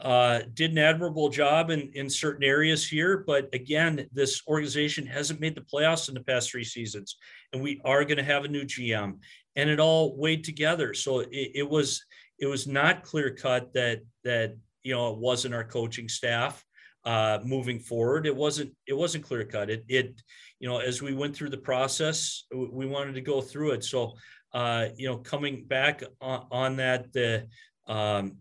uh, 0.00 0.40
did 0.54 0.72
an 0.72 0.78
admirable 0.78 1.28
job 1.28 1.70
in, 1.70 1.90
in 1.94 2.08
certain 2.08 2.42
areas 2.42 2.86
here. 2.86 3.18
But 3.26 3.48
again, 3.52 4.06
this 4.12 4.42
organization 4.48 5.06
hasn't 5.06 5.40
made 5.40 5.54
the 5.54 5.60
playoffs 5.60 6.08
in 6.08 6.14
the 6.14 6.22
past 6.22 6.50
three 6.50 6.64
seasons, 6.64 7.16
and 7.52 7.62
we 7.62 7.80
are 7.84 8.04
going 8.04 8.16
to 8.16 8.24
have 8.24 8.44
a 8.44 8.48
new 8.48 8.64
GM, 8.64 9.18
and 9.56 9.70
it 9.70 9.78
all 9.78 10.16
weighed 10.16 10.44
together. 10.44 10.94
So 10.94 11.20
it, 11.20 11.52
it 11.54 11.68
was 11.68 12.04
it 12.38 12.46
was 12.46 12.66
not 12.66 13.02
clear 13.02 13.34
cut 13.34 13.72
that 13.74 14.00
that 14.24 14.56
you 14.82 14.94
know 14.94 15.12
it 15.12 15.18
wasn't 15.18 15.54
our 15.54 15.64
coaching 15.64 16.08
staff 16.08 16.64
uh, 17.04 17.38
moving 17.44 17.78
forward. 17.78 18.26
It 18.26 18.34
wasn't 18.34 18.74
it 18.86 18.94
wasn't 18.94 19.24
clear 19.24 19.44
cut. 19.44 19.70
It 19.70 19.84
it 19.88 20.22
you 20.58 20.68
know 20.68 20.78
as 20.78 21.02
we 21.02 21.14
went 21.14 21.36
through 21.36 21.50
the 21.50 21.58
process, 21.58 22.44
we 22.50 22.86
wanted 22.86 23.14
to 23.14 23.20
go 23.20 23.40
through 23.40 23.72
it. 23.72 23.84
So 23.84 24.14
uh, 24.52 24.88
you 24.96 25.08
know 25.08 25.18
coming 25.18 25.64
back 25.64 26.02
on, 26.20 26.46
on 26.50 26.76
that 26.76 27.12
the 27.12 27.46
um, 27.86 28.36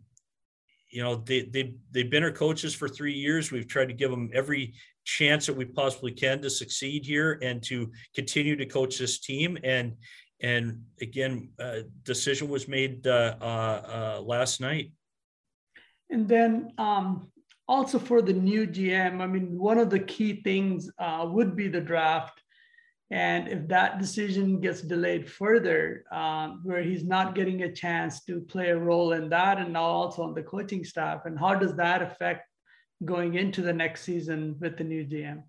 you 0.89 1.03
know 1.03 1.15
they 1.15 1.41
they 1.41 1.73
they've 1.91 2.09
been 2.09 2.23
our 2.23 2.31
coaches 2.31 2.73
for 2.73 2.87
three 2.87 3.13
years. 3.13 3.51
We've 3.51 3.67
tried 3.67 3.89
to 3.89 3.93
give 3.93 4.11
them 4.11 4.29
every 4.33 4.73
chance 5.05 5.45
that 5.45 5.55
we 5.55 5.65
possibly 5.65 6.11
can 6.11 6.41
to 6.41 6.49
succeed 6.49 7.05
here 7.05 7.39
and 7.41 7.63
to 7.63 7.91
continue 8.13 8.55
to 8.55 8.65
coach 8.65 8.97
this 8.97 9.19
team. 9.19 9.57
And 9.63 9.95
and 10.41 10.83
again, 11.01 11.49
decision 12.03 12.49
was 12.49 12.67
made 12.67 13.05
uh, 13.05 13.35
uh, 13.41 14.15
uh 14.17 14.21
last 14.21 14.61
night. 14.61 14.91
And 16.09 16.27
then 16.27 16.71
um, 16.77 17.29
also 17.67 17.99
for 17.99 18.21
the 18.21 18.33
new 18.33 18.65
GM, 18.65 19.21
I 19.21 19.27
mean, 19.27 19.57
one 19.59 19.77
of 19.77 19.89
the 19.89 19.99
key 19.99 20.41
things 20.41 20.89
uh, 20.97 21.27
would 21.29 21.55
be 21.55 21.67
the 21.67 21.81
draft 21.81 22.41
and 23.11 23.47
if 23.47 23.67
that 23.67 23.99
decision 23.99 24.59
gets 24.59 24.81
delayed 24.81 25.27
further, 25.29 26.03
um, 26.11 26.61
where 26.63 26.83
he's 26.83 27.03
not 27.03 27.33
getting 27.33 27.63
a 27.63 27.71
chance 27.71 28.23
to 28.25 28.39
play 28.41 28.69
a 28.69 28.77
role 28.77 29.13
in 29.13 29.29
that 29.29 29.57
and 29.57 29.73
now 29.73 29.83
also 29.83 30.21
on 30.21 30.35
the 30.35 30.43
coaching 30.43 30.83
staff, 30.83 31.25
and 31.25 31.39
how 31.39 31.55
does 31.55 31.75
that 31.75 32.03
affect 32.03 32.47
going 33.05 33.35
into 33.35 33.61
the 33.61 33.73
next 33.73 34.03
season 34.03 34.55
with 34.59 34.77
the 34.77 34.83
new 34.83 35.05
GM? 35.05 35.41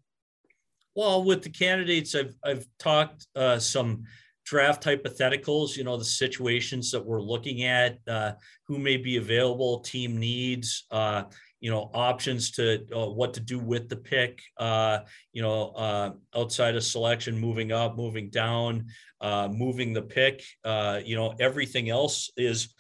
Well, 0.94 1.23
with 1.23 1.42
the 1.42 1.51
candidates, 1.51 2.14
I've 2.14 2.35
I've 2.42 2.66
talked 2.79 3.27
uh, 3.37 3.59
some 3.59 4.05
draft 4.44 4.83
hypotheticals. 4.83 5.77
You 5.77 5.85
know, 5.85 5.96
the 5.96 6.05
situations 6.05 6.90
that 6.90 7.05
we're 7.05 7.23
looking 7.23 7.64
at, 7.64 7.99
uh, 8.09 8.33
who 8.66 8.79
may 8.79 8.96
be 8.96 9.16
available, 9.18 9.81
team 9.81 10.18
needs. 10.18 10.87
Uh, 10.90 11.25
you 11.61 11.70
know 11.70 11.90
options 11.94 12.51
to 12.51 12.87
uh, 12.96 13.07
what 13.07 13.35
to 13.35 13.40
do 13.40 13.59
with 13.59 13.88
the 13.88 13.96
pick 13.96 14.40
uh, 14.59 15.01
you 15.33 15.42
know 15.42 15.70
uh, 15.70 16.11
outside 16.35 16.75
of 16.75 16.83
selection 16.83 17.38
moving 17.38 17.70
up 17.70 17.96
moving 17.96 18.31
down 18.31 18.87
uh, 19.20 19.49
moving 19.53 19.92
the 19.92 20.03
pick 20.03 20.42
uh, 20.64 21.01
you 21.05 21.16
know 21.16 21.35
everything 21.38 21.90
else 21.90 22.31
is 22.37 22.75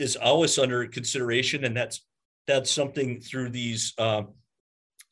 is 0.00 0.16
always 0.16 0.58
under 0.58 0.86
consideration. 0.86 1.64
And 1.64 1.76
that's 1.76 2.04
that's 2.46 2.70
something 2.70 3.20
through 3.20 3.50
these 3.50 3.92
uh, 3.98 4.22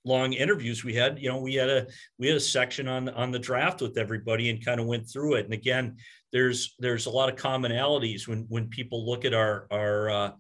long 0.05 0.33
interviews 0.33 0.85
we 0.85 0.95
had 0.95 1.19
you 1.19 1.29
know 1.29 1.39
we 1.39 1.55
had 1.55 1.69
a 1.69 1.87
we 2.19 2.29
had 2.29 2.37
a 2.37 2.41
section 2.41 2.89
on 2.89 3.09
on 3.11 3.31
the 3.31 3.39
draft 3.39 3.83
with 3.83 3.99
everybody 3.99 4.49
and 4.49 4.65
kind 4.65 4.81
of 4.81 4.87
went 4.87 5.09
through 5.09 5.35
it. 5.35 5.45
And 5.45 5.55
again 5.55 5.97
there's 6.33 6.75
there's 6.79 7.07
a 7.07 7.11
lot 7.11 7.29
of 7.29 7.37
commonalities 7.37 8.27
when 8.27 8.47
when 8.49 8.69
people 8.69 9.07
look 9.07 9.25
at 9.25 9.35
our 9.35 9.67
our 9.71 10.35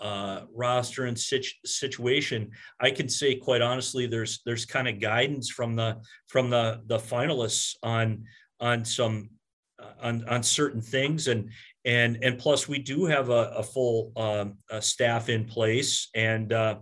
uh, 0.00 0.42
roster 0.54 1.04
and 1.06 1.18
situ- 1.18 1.58
situation, 1.64 2.50
I 2.80 2.90
can 2.90 3.08
say 3.08 3.34
quite 3.34 3.62
honestly, 3.62 4.06
there's 4.06 4.40
there's 4.46 4.64
kind 4.64 4.88
of 4.88 5.00
guidance 5.00 5.50
from 5.50 5.76
the 5.76 5.98
from 6.28 6.50
the 6.50 6.80
the 6.86 6.98
finalists 6.98 7.76
on 7.82 8.24
on 8.60 8.84
some 8.84 9.30
uh, 9.78 9.92
on 10.02 10.26
on 10.28 10.42
certain 10.42 10.80
things, 10.80 11.28
and 11.28 11.50
and 11.84 12.18
and 12.22 12.38
plus 12.38 12.68
we 12.68 12.78
do 12.78 13.04
have 13.06 13.30
a, 13.30 13.52
a 13.56 13.62
full 13.62 14.12
um, 14.16 14.58
a 14.70 14.80
staff 14.80 15.28
in 15.28 15.44
place, 15.44 16.08
and 16.14 16.52
uh, 16.52 16.76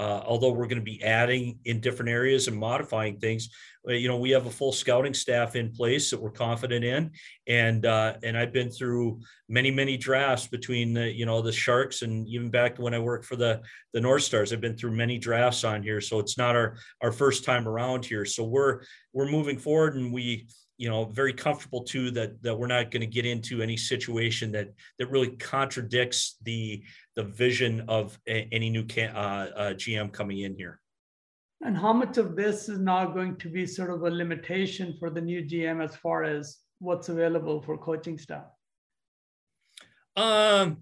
uh, 0.00 0.22
although 0.24 0.50
we're 0.50 0.66
going 0.66 0.78
to 0.78 0.82
be 0.82 1.02
adding 1.02 1.58
in 1.66 1.78
different 1.78 2.10
areas 2.10 2.48
and 2.48 2.56
modifying 2.56 3.18
things, 3.18 3.50
uh, 3.86 3.92
you 3.92 4.08
know 4.08 4.16
we 4.16 4.30
have 4.30 4.46
a 4.46 4.50
full 4.50 4.72
scouting 4.72 5.12
staff 5.12 5.56
in 5.56 5.70
place 5.70 6.10
that 6.10 6.20
we're 6.20 6.30
confident 6.30 6.82
in. 6.82 7.10
And 7.46 7.84
uh, 7.84 8.14
and 8.22 8.36
i've 8.36 8.52
been 8.52 8.70
through 8.70 9.20
many 9.48 9.70
many 9.70 9.98
drafts 9.98 10.46
between 10.46 10.94
the 10.94 11.12
you 11.12 11.26
know 11.26 11.42
the 11.42 11.52
sharks 11.52 12.00
and 12.00 12.26
even 12.28 12.50
back 12.50 12.78
when 12.78 12.94
i 12.94 12.98
worked 12.98 13.26
for 13.26 13.36
the 13.36 13.60
the 13.92 14.00
north 14.00 14.22
stars. 14.22 14.52
I've 14.52 14.60
been 14.62 14.76
through 14.76 14.92
many 14.92 15.18
drafts 15.18 15.64
on 15.64 15.82
here 15.82 16.00
so 16.00 16.18
it's 16.18 16.38
not 16.38 16.56
our 16.56 16.76
our 17.02 17.12
first 17.12 17.44
time 17.44 17.68
around 17.68 18.06
here. 18.06 18.24
So 18.24 18.44
we're 18.44 18.80
we're 19.12 19.28
moving 19.28 19.58
forward 19.58 19.96
and 19.96 20.12
we 20.12 20.46
you 20.80 20.88
know 20.88 21.04
very 21.04 21.34
comfortable 21.34 21.84
too 21.84 22.10
that 22.12 22.42
that 22.42 22.58
we're 22.58 22.66
not 22.66 22.90
going 22.90 23.02
to 23.02 23.06
get 23.06 23.26
into 23.26 23.60
any 23.60 23.76
situation 23.76 24.50
that 24.52 24.68
that 24.98 25.10
really 25.10 25.36
contradicts 25.36 26.36
the 26.42 26.82
the 27.16 27.24
vision 27.24 27.84
of 27.88 28.18
a, 28.28 28.48
any 28.52 28.70
new 28.70 28.84
can, 28.84 29.14
uh, 29.14 29.50
uh, 29.56 29.72
gm 29.74 30.12
coming 30.12 30.40
in 30.40 30.54
here 30.54 30.80
and 31.62 31.76
how 31.76 31.92
much 31.92 32.16
of 32.16 32.36
this 32.36 32.68
is 32.68 32.78
now 32.78 33.06
going 33.06 33.36
to 33.36 33.48
be 33.48 33.66
sort 33.66 33.90
of 33.90 34.02
a 34.02 34.10
limitation 34.10 34.96
for 34.98 35.10
the 35.10 35.20
new 35.20 35.42
GM 35.42 35.84
as 35.84 35.94
far 35.96 36.24
as 36.24 36.58
what's 36.78 37.10
available 37.10 37.60
for 37.60 37.76
coaching 37.76 38.18
staff? 38.18 38.46
Um, 40.16 40.78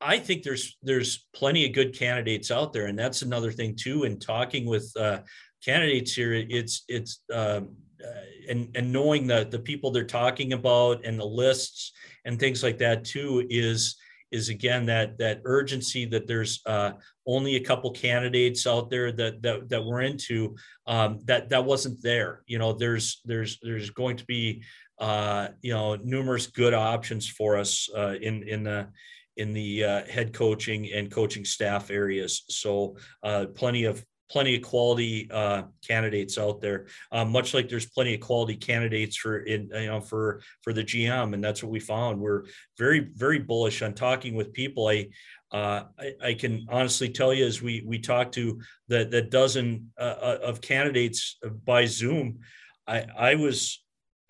I 0.00 0.18
think 0.18 0.42
there's 0.42 0.78
there's 0.82 1.26
plenty 1.34 1.66
of 1.66 1.74
good 1.74 1.96
candidates 1.96 2.50
out 2.50 2.72
there, 2.72 2.86
and 2.86 2.98
that's 2.98 3.22
another 3.22 3.52
thing 3.52 3.76
too. 3.76 4.04
In 4.04 4.18
talking 4.18 4.66
with 4.66 4.90
uh, 4.98 5.20
candidates 5.64 6.14
here, 6.14 6.32
it's 6.32 6.84
it's 6.88 7.22
um, 7.32 7.76
uh, 8.02 8.24
and 8.48 8.70
and 8.74 8.90
knowing 8.90 9.26
the 9.26 9.46
the 9.50 9.58
people 9.58 9.90
they're 9.90 10.04
talking 10.04 10.54
about 10.54 11.04
and 11.04 11.20
the 11.20 11.24
lists 11.24 11.92
and 12.24 12.40
things 12.40 12.62
like 12.62 12.78
that 12.78 13.04
too 13.04 13.46
is 13.50 13.96
is 14.32 14.48
again 14.48 14.86
that 14.86 15.18
that 15.18 15.42
urgency 15.44 16.06
that 16.06 16.26
there's 16.26 16.60
uh, 16.66 16.92
only 17.26 17.56
a 17.56 17.64
couple 17.64 17.90
candidates 17.90 18.66
out 18.66 18.90
there 18.90 19.12
that 19.12 19.42
that 19.42 19.68
that 19.68 19.84
we're 19.84 20.00
into 20.00 20.56
um, 20.86 21.20
that 21.24 21.50
that 21.50 21.64
wasn't 21.64 22.02
there. 22.02 22.42
You 22.46 22.58
know, 22.58 22.72
there's 22.72 23.20
there's 23.24 23.58
there's 23.62 23.90
going 23.90 24.16
to 24.16 24.24
be 24.24 24.64
uh, 24.98 25.48
you 25.60 25.72
know 25.72 25.96
numerous 25.96 26.46
good 26.46 26.74
options 26.74 27.28
for 27.28 27.56
us 27.56 27.88
uh, 27.96 28.14
in 28.20 28.42
in 28.42 28.64
the 28.64 28.88
in 29.36 29.52
the 29.52 29.84
uh, 29.84 30.04
head 30.06 30.32
coaching 30.32 30.90
and 30.92 31.10
coaching 31.10 31.44
staff 31.44 31.90
areas. 31.90 32.44
So 32.48 32.96
uh, 33.22 33.46
plenty 33.54 33.84
of 33.84 34.04
plenty 34.32 34.56
of 34.56 34.62
quality 34.62 35.28
uh, 35.30 35.64
candidates 35.86 36.38
out 36.38 36.60
there. 36.60 36.86
Uh, 37.12 37.24
much 37.24 37.52
like 37.52 37.68
there's 37.68 37.90
plenty 37.90 38.14
of 38.14 38.20
quality 38.20 38.56
candidates 38.56 39.16
for 39.16 39.40
in 39.40 39.68
you 39.74 39.86
know 39.86 40.00
for 40.00 40.40
for 40.62 40.72
the 40.72 40.82
GM, 40.82 41.34
and 41.34 41.44
that's 41.44 41.62
what 41.62 41.70
we 41.70 41.78
found. 41.78 42.18
We're 42.18 42.44
very 42.78 43.10
very 43.14 43.38
bullish 43.38 43.82
on 43.82 43.92
talking 43.92 44.34
with 44.34 44.52
people. 44.52 44.88
I 44.88 45.08
uh, 45.52 45.84
I, 45.98 46.12
I, 46.28 46.34
can 46.34 46.66
honestly 46.70 47.10
tell 47.10 47.34
you 47.34 47.44
as 47.44 47.60
we 47.60 47.82
we 47.86 47.98
talk 47.98 48.32
to 48.32 48.58
the 48.88 49.04
the 49.04 49.20
dozen 49.20 49.90
uh, 50.00 50.14
uh, 50.22 50.38
of 50.42 50.62
candidates 50.62 51.38
by 51.66 51.84
Zoom, 51.84 52.38
I 52.86 53.04
I 53.16 53.34
was 53.34 53.81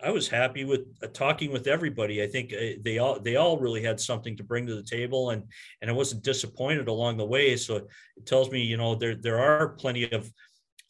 I 0.03 0.11
was 0.11 0.29
happy 0.29 0.65
with 0.65 0.87
uh, 1.03 1.07
talking 1.09 1.53
with 1.53 1.67
everybody. 1.67 2.23
I 2.23 2.27
think 2.27 2.53
uh, 2.53 2.79
they 2.81 2.99
all 2.99 3.21
they 3.21 3.37
all 3.37 3.59
really 3.59 3.83
had 3.83 4.01
something 4.01 4.37
to 4.37 4.45
bring 4.45 4.67
to 4.67 4.75
the 4.75 4.83
table, 4.83 5.31
and 5.31 5.45
and 5.81 5.91
I 5.91 5.95
wasn't 5.95 6.25
disappointed 6.25 6.89
along 6.89 7.17
the 7.17 7.25
way. 7.25 7.57
So 7.57 7.77
it 7.77 8.27
tells 8.27 8.51
me, 8.51 8.63
you 8.63 8.77
know, 8.77 8.95
there 8.95 9.15
there 9.15 9.39
are 9.39 9.71
plenty 9.71 10.11
of 10.11 10.31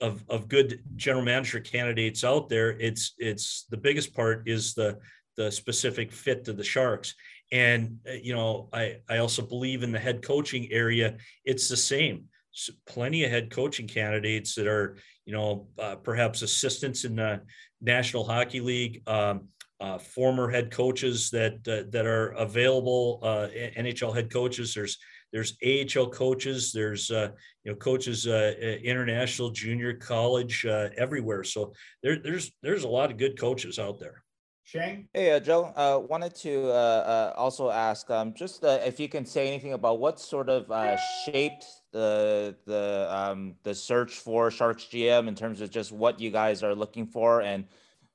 of 0.01 0.25
of 0.29 0.48
good 0.48 0.83
general 0.96 1.25
manager 1.25 1.61
candidates 1.61 2.25
out 2.25 2.48
there. 2.48 2.70
It's 2.70 3.14
it's 3.18 3.66
the 3.70 3.77
biggest 3.77 4.14
part 4.14 4.48
is 4.48 4.75
the 4.75 4.98
the 5.37 5.51
specific 5.51 6.12
fit 6.12 6.44
to 6.44 6.53
the 6.53 6.64
Sharks, 6.64 7.14
and 7.51 7.98
uh, 8.09 8.12
you 8.14 8.35
know, 8.35 8.68
I 8.72 8.98
I 9.09 9.18
also 9.18 9.42
believe 9.42 9.83
in 9.83 9.92
the 9.92 9.98
head 9.98 10.22
coaching 10.22 10.68
area. 10.70 11.16
It's 11.44 11.68
the 11.68 11.77
same. 11.77 12.25
So 12.53 12.72
plenty 12.87 13.25
of 13.25 13.31
head 13.31 13.51
coaching 13.51 13.87
candidates 13.87 14.55
that 14.57 14.66
are 14.66 14.98
you 15.26 15.32
know 15.32 15.68
uh, 15.78 15.96
perhaps 15.96 16.42
assistants 16.42 17.04
in 17.04 17.16
the 17.16 17.40
National 17.80 18.24
Hockey 18.24 18.61
League, 18.61 19.02
um, 19.08 19.48
uh, 19.80 19.98
former 19.98 20.48
head 20.48 20.70
coaches 20.70 21.30
that 21.30 21.54
uh, 21.68 21.90
that 21.90 22.06
are 22.06 22.30
available, 22.32 23.20
uh, 23.22 23.48
NHL 23.78 24.14
head 24.14 24.32
coaches. 24.32 24.74
There's 24.74 24.98
there's 25.32 25.56
AHL 25.64 26.11
coaches. 26.11 26.72
There's 26.72 27.11
uh, 27.11 27.30
you 27.64 27.72
know 27.72 27.76
coaches 27.76 28.26
uh, 28.26 28.54
international, 28.82 29.50
junior, 29.50 29.94
college, 29.94 30.64
uh, 30.66 30.90
everywhere. 30.96 31.44
So 31.44 31.72
there, 32.02 32.18
there's 32.18 32.52
there's 32.62 32.85
a 32.85 32.88
lot 32.88 33.11
of 33.11 33.16
good 33.16 33.38
coaches 33.38 33.78
out 33.78 33.98
there. 33.98 34.22
Shane? 34.64 35.08
Hey, 35.12 35.32
uh, 35.32 35.40
Joe. 35.40 35.72
Uh, 35.76 36.00
wanted 36.08 36.35
to 36.37 36.68
uh, 36.68 36.72
uh, 36.72 37.35
also 37.37 37.70
ask 37.70 38.08
um, 38.11 38.32
just 38.35 38.64
uh, 38.64 38.78
if 38.85 39.00
you 39.00 39.08
can 39.08 39.26
say 39.26 39.48
anything 39.48 39.72
about 39.72 39.98
what 39.98 40.20
sort 40.20 40.48
of 40.48 40.70
uh, 40.70 40.96
shaped 41.24 41.64
the 41.92 42.57
the 42.64 43.07
um, 43.11 43.55
the 43.62 43.74
search 43.74 44.14
for 44.14 44.50
Sharks 44.50 44.85
GM 44.85 45.28
in 45.28 45.35
terms 45.35 45.61
of 45.61 45.70
just 45.70 45.92
what 45.92 46.18
you 46.18 46.31
guys 46.31 46.62
are 46.62 46.74
looking 46.74 47.07
for 47.07 47.42
and 47.42 47.64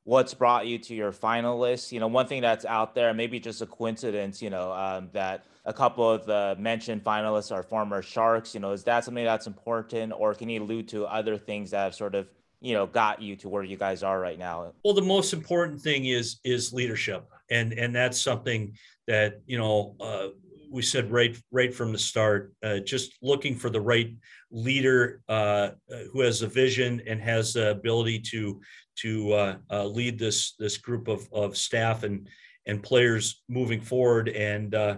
what's 0.03 0.33
brought 0.33 0.65
you 0.65 0.79
to 0.79 0.95
your 0.95 1.11
finalists. 1.11 1.91
You 1.91 1.99
know, 1.99 2.07
one 2.07 2.27
thing 2.27 2.41
that's 2.41 2.65
out 2.65 2.95
there, 2.95 3.13
maybe 3.13 3.39
just 3.39 3.61
a 3.61 3.65
coincidence, 3.65 4.41
you 4.41 4.49
know, 4.49 4.71
um, 4.71 5.09
that 5.13 5.45
a 5.65 5.73
couple 5.73 6.09
of 6.09 6.25
the 6.25 6.55
mentioned 6.59 7.03
finalists 7.03 7.51
are 7.51 7.61
former 7.61 8.01
Sharks. 8.01 8.53
You 8.53 8.59
know, 8.59 8.71
is 8.71 8.83
that 8.85 9.05
something 9.05 9.23
that's 9.23 9.47
important, 9.47 10.11
or 10.15 10.33
can 10.33 10.49
you 10.49 10.63
allude 10.63 10.87
to 10.89 11.05
other 11.05 11.37
things 11.37 11.71
that 11.71 11.83
have 11.83 11.95
sort 11.95 12.15
of 12.15 12.27
you 12.59 12.73
know 12.73 12.87
got 12.87 13.21
you 13.21 13.35
to 13.35 13.49
where 13.49 13.63
you 13.63 13.77
guys 13.77 14.01
are 14.01 14.19
right 14.19 14.39
now? 14.39 14.73
Well, 14.83 14.95
the 14.95 15.01
most 15.01 15.33
important 15.33 15.79
thing 15.81 16.05
is 16.05 16.39
is 16.43 16.73
leadership, 16.73 17.29
and 17.51 17.73
and 17.73 17.93
that's 17.93 18.19
something 18.19 18.75
that 19.07 19.41
you 19.45 19.59
know. 19.59 19.95
Uh, 19.99 20.29
we 20.69 20.81
said 20.81 21.11
right 21.11 21.37
right 21.51 21.73
from 21.73 21.91
the 21.91 21.97
start, 21.97 22.53
uh, 22.63 22.79
just 22.79 23.17
looking 23.21 23.55
for 23.55 23.69
the 23.69 23.81
right 23.81 24.15
leader 24.51 25.21
uh, 25.27 25.69
who 26.11 26.21
has 26.21 26.41
a 26.41 26.47
vision 26.47 27.01
and 27.07 27.21
has 27.21 27.53
the 27.53 27.71
ability 27.71 28.19
to 28.19 28.61
to 28.97 29.33
uh, 29.33 29.55
uh, 29.71 29.85
lead 29.85 30.17
this 30.17 30.53
this 30.59 30.77
group 30.77 31.07
of 31.07 31.27
of 31.31 31.57
staff 31.57 32.03
and 32.03 32.27
and 32.65 32.83
players 32.83 33.43
moving 33.47 33.81
forward 33.81 34.29
and 34.29 34.75
uh, 34.75 34.97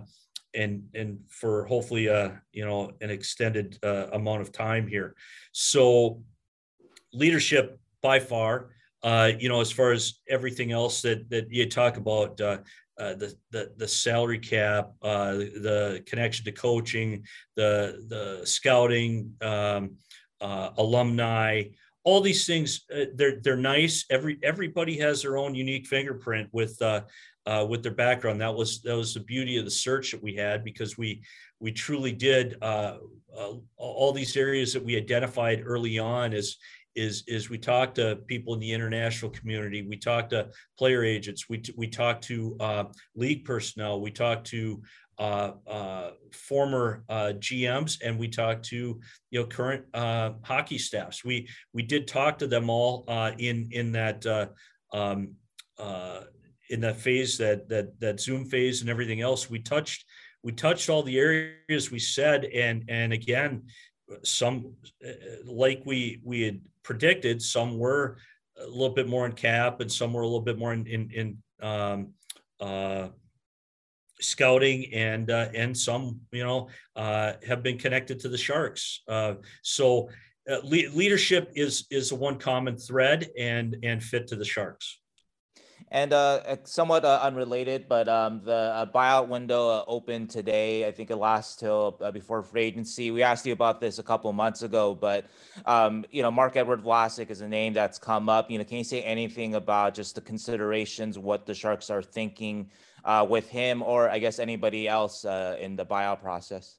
and 0.55 0.83
and 0.95 1.19
for 1.27 1.65
hopefully 1.67 2.09
uh 2.09 2.31
you 2.51 2.65
know 2.65 2.91
an 3.01 3.09
extended 3.09 3.77
amount 3.83 4.41
of 4.41 4.51
time 4.51 4.87
here. 4.87 5.15
So 5.51 6.23
leadership 7.13 7.79
by 8.01 8.19
far. 8.19 8.69
Uh, 9.01 9.31
you 9.39 9.47
know, 9.47 9.61
as 9.61 9.71
far 9.71 9.93
as 9.93 10.19
everything 10.27 10.73
else 10.73 11.01
that 11.01 11.29
that 11.29 11.49
you 11.49 11.69
talk 11.69 11.95
about, 11.95 12.39
uh, 12.41 12.57
uh, 12.99 13.13
the, 13.15 13.33
the 13.51 13.71
the 13.77 13.87
salary 13.87 14.39
cap, 14.39 14.91
uh, 15.01 15.33
the 15.33 16.03
connection 16.05 16.45
to 16.45 16.51
coaching, 16.51 17.23
the 17.55 18.05
the 18.09 18.45
scouting, 18.45 19.33
um, 19.41 19.95
uh, 20.41 20.71
alumni, 20.77 21.63
all 22.03 22.21
these 22.21 22.45
things. 22.45 22.81
Uh, 22.93 23.05
they're 23.15 23.39
they're 23.41 23.55
nice. 23.55 24.05
Every 24.09 24.37
everybody 24.43 24.97
has 24.99 25.21
their 25.21 25.37
own 25.37 25.55
unique 25.55 25.87
fingerprint 25.87 26.49
with 26.51 26.79
uh, 26.81 27.01
uh, 27.45 27.65
with 27.69 27.83
their 27.83 27.93
background. 27.93 28.41
That 28.41 28.53
was 28.53 28.81
that 28.81 28.97
was 28.97 29.13
the 29.13 29.21
beauty 29.21 29.57
of 29.57 29.65
the 29.65 29.71
search 29.71 30.11
that 30.11 30.21
we 30.21 30.35
had 30.35 30.63
because 30.63 30.97
we 30.97 31.21
we 31.59 31.71
truly 31.71 32.11
did 32.11 32.57
all 32.61 34.11
these 34.11 34.35
areas 34.35 34.73
that 34.73 34.83
we 34.83 34.97
identified 34.97 35.61
early 35.65 35.99
on 35.99 36.33
as 36.33 36.57
is 36.95 37.23
is 37.27 37.49
we 37.49 37.57
talk 37.57 37.93
to 37.93 38.17
people 38.27 38.53
in 38.53 38.59
the 38.59 38.71
international 38.71 39.31
community 39.31 39.81
we 39.87 39.97
talk 39.97 40.29
to 40.29 40.49
player 40.77 41.03
agents 41.03 41.47
we, 41.47 41.61
we 41.77 41.87
talk 41.87 42.19
to 42.21 42.55
uh, 42.59 42.83
league 43.15 43.45
personnel 43.45 44.01
we 44.01 44.11
talk 44.11 44.43
to 44.43 44.81
uh, 45.19 45.51
uh, 45.67 46.11
former 46.31 47.03
uh, 47.09 47.33
GMs 47.39 47.97
and 48.01 48.17
we 48.17 48.29
talk 48.29 48.63
to 48.63 49.01
you 49.31 49.39
know 49.39 49.45
current 49.45 49.83
uh, 49.93 50.31
hockey 50.43 50.77
staffs. 50.77 51.25
We 51.25 51.49
we 51.73 51.83
did 51.83 52.07
talk 52.07 52.37
to 52.37 52.47
them 52.47 52.69
all 52.69 53.03
uh, 53.09 53.33
in 53.37 53.67
in 53.71 53.91
that 53.91 54.25
um, 54.93 55.35
in 56.69 56.79
that 56.79 56.95
phase 56.95 57.37
that 57.37 57.67
that 57.67 57.99
that 57.99 58.21
zoom 58.21 58.45
phase 58.45 58.79
and 58.79 58.89
everything 58.89 59.19
else. 59.19 59.49
We 59.49 59.59
touched 59.59 60.05
we 60.41 60.53
touched 60.53 60.89
all 60.89 61.03
the 61.03 61.19
areas 61.19 61.91
we 61.91 61.99
said 61.99 62.45
and 62.45 62.85
and 62.87 63.11
again 63.11 63.63
some 64.23 64.73
like 65.45 65.81
we 65.85 66.21
we 66.23 66.43
had 66.43 66.61
predicted. 66.89 67.39
Some 67.39 67.77
were 67.77 68.17
a 68.57 68.65
little 68.65 68.95
bit 68.95 69.07
more 69.07 69.27
in 69.27 69.33
cap, 69.33 69.79
and 69.79 69.91
some 69.91 70.11
were 70.11 70.23
a 70.23 70.25
little 70.25 70.41
bit 70.41 70.57
more 70.57 70.73
in 70.73 70.87
in, 70.87 71.11
in 71.11 71.27
um, 71.61 72.13
uh, 72.59 73.09
scouting, 74.19 74.91
and 74.91 75.29
uh, 75.29 75.49
and 75.53 75.77
some 75.77 76.21
you 76.31 76.43
know 76.43 76.67
uh, 76.95 77.33
have 77.47 77.61
been 77.61 77.77
connected 77.77 78.19
to 78.21 78.27
the 78.27 78.39
Sharks. 78.39 79.03
Uh, 79.07 79.35
so 79.61 80.09
uh, 80.49 80.61
le- 80.63 80.89
leadership 81.01 81.51
is 81.55 81.85
is 81.91 82.11
a 82.11 82.15
one 82.15 82.39
common 82.39 82.75
thread 82.75 83.29
and 83.37 83.77
and 83.83 84.01
fit 84.01 84.25
to 84.29 84.35
the 84.35 84.45
Sharks. 84.45 84.98
And 85.91 86.13
uh, 86.13 86.57
somewhat 86.65 87.03
uh, 87.03 87.19
unrelated, 87.23 87.87
but 87.89 88.07
um, 88.07 88.41
the 88.43 88.53
uh, 88.53 88.85
buyout 88.85 89.27
window 89.27 89.69
uh, 89.69 89.83
opened 89.87 90.29
today. 90.29 90.85
I 90.85 90.91
think 90.91 91.09
it 91.09 91.15
lasts 91.15 91.55
till 91.55 91.97
uh, 92.01 92.11
before 92.11 92.43
free 92.43 92.61
agency. 92.61 93.09
We 93.09 93.23
asked 93.23 93.43
you 93.47 93.53
about 93.53 93.81
this 93.81 93.97
a 93.97 94.03
couple 94.03 94.31
months 94.31 94.61
ago, 94.61 94.93
but 94.93 95.25
um, 95.65 96.05
you 96.11 96.21
know, 96.21 96.29
Marc-Edouard 96.29 96.83
Vlasic 96.83 97.31
is 97.31 97.41
a 97.41 97.47
name 97.47 97.73
that's 97.73 97.97
come 97.97 98.29
up. 98.29 98.51
You 98.51 98.59
know, 98.59 98.65
can 98.65 98.77
you 98.77 98.83
say 98.83 99.01
anything 99.01 99.55
about 99.55 99.95
just 99.95 100.13
the 100.13 100.21
considerations, 100.21 101.17
what 101.17 101.47
the 101.47 101.55
Sharks 101.55 101.89
are 101.89 102.03
thinking 102.03 102.69
uh, 103.03 103.25
with 103.27 103.49
him, 103.49 103.81
or 103.81 104.09
I 104.09 104.19
guess 104.19 104.37
anybody 104.37 104.87
else 104.87 105.25
in 105.25 105.75
the 105.75 105.87
buyout 105.87 106.21
process? 106.21 106.77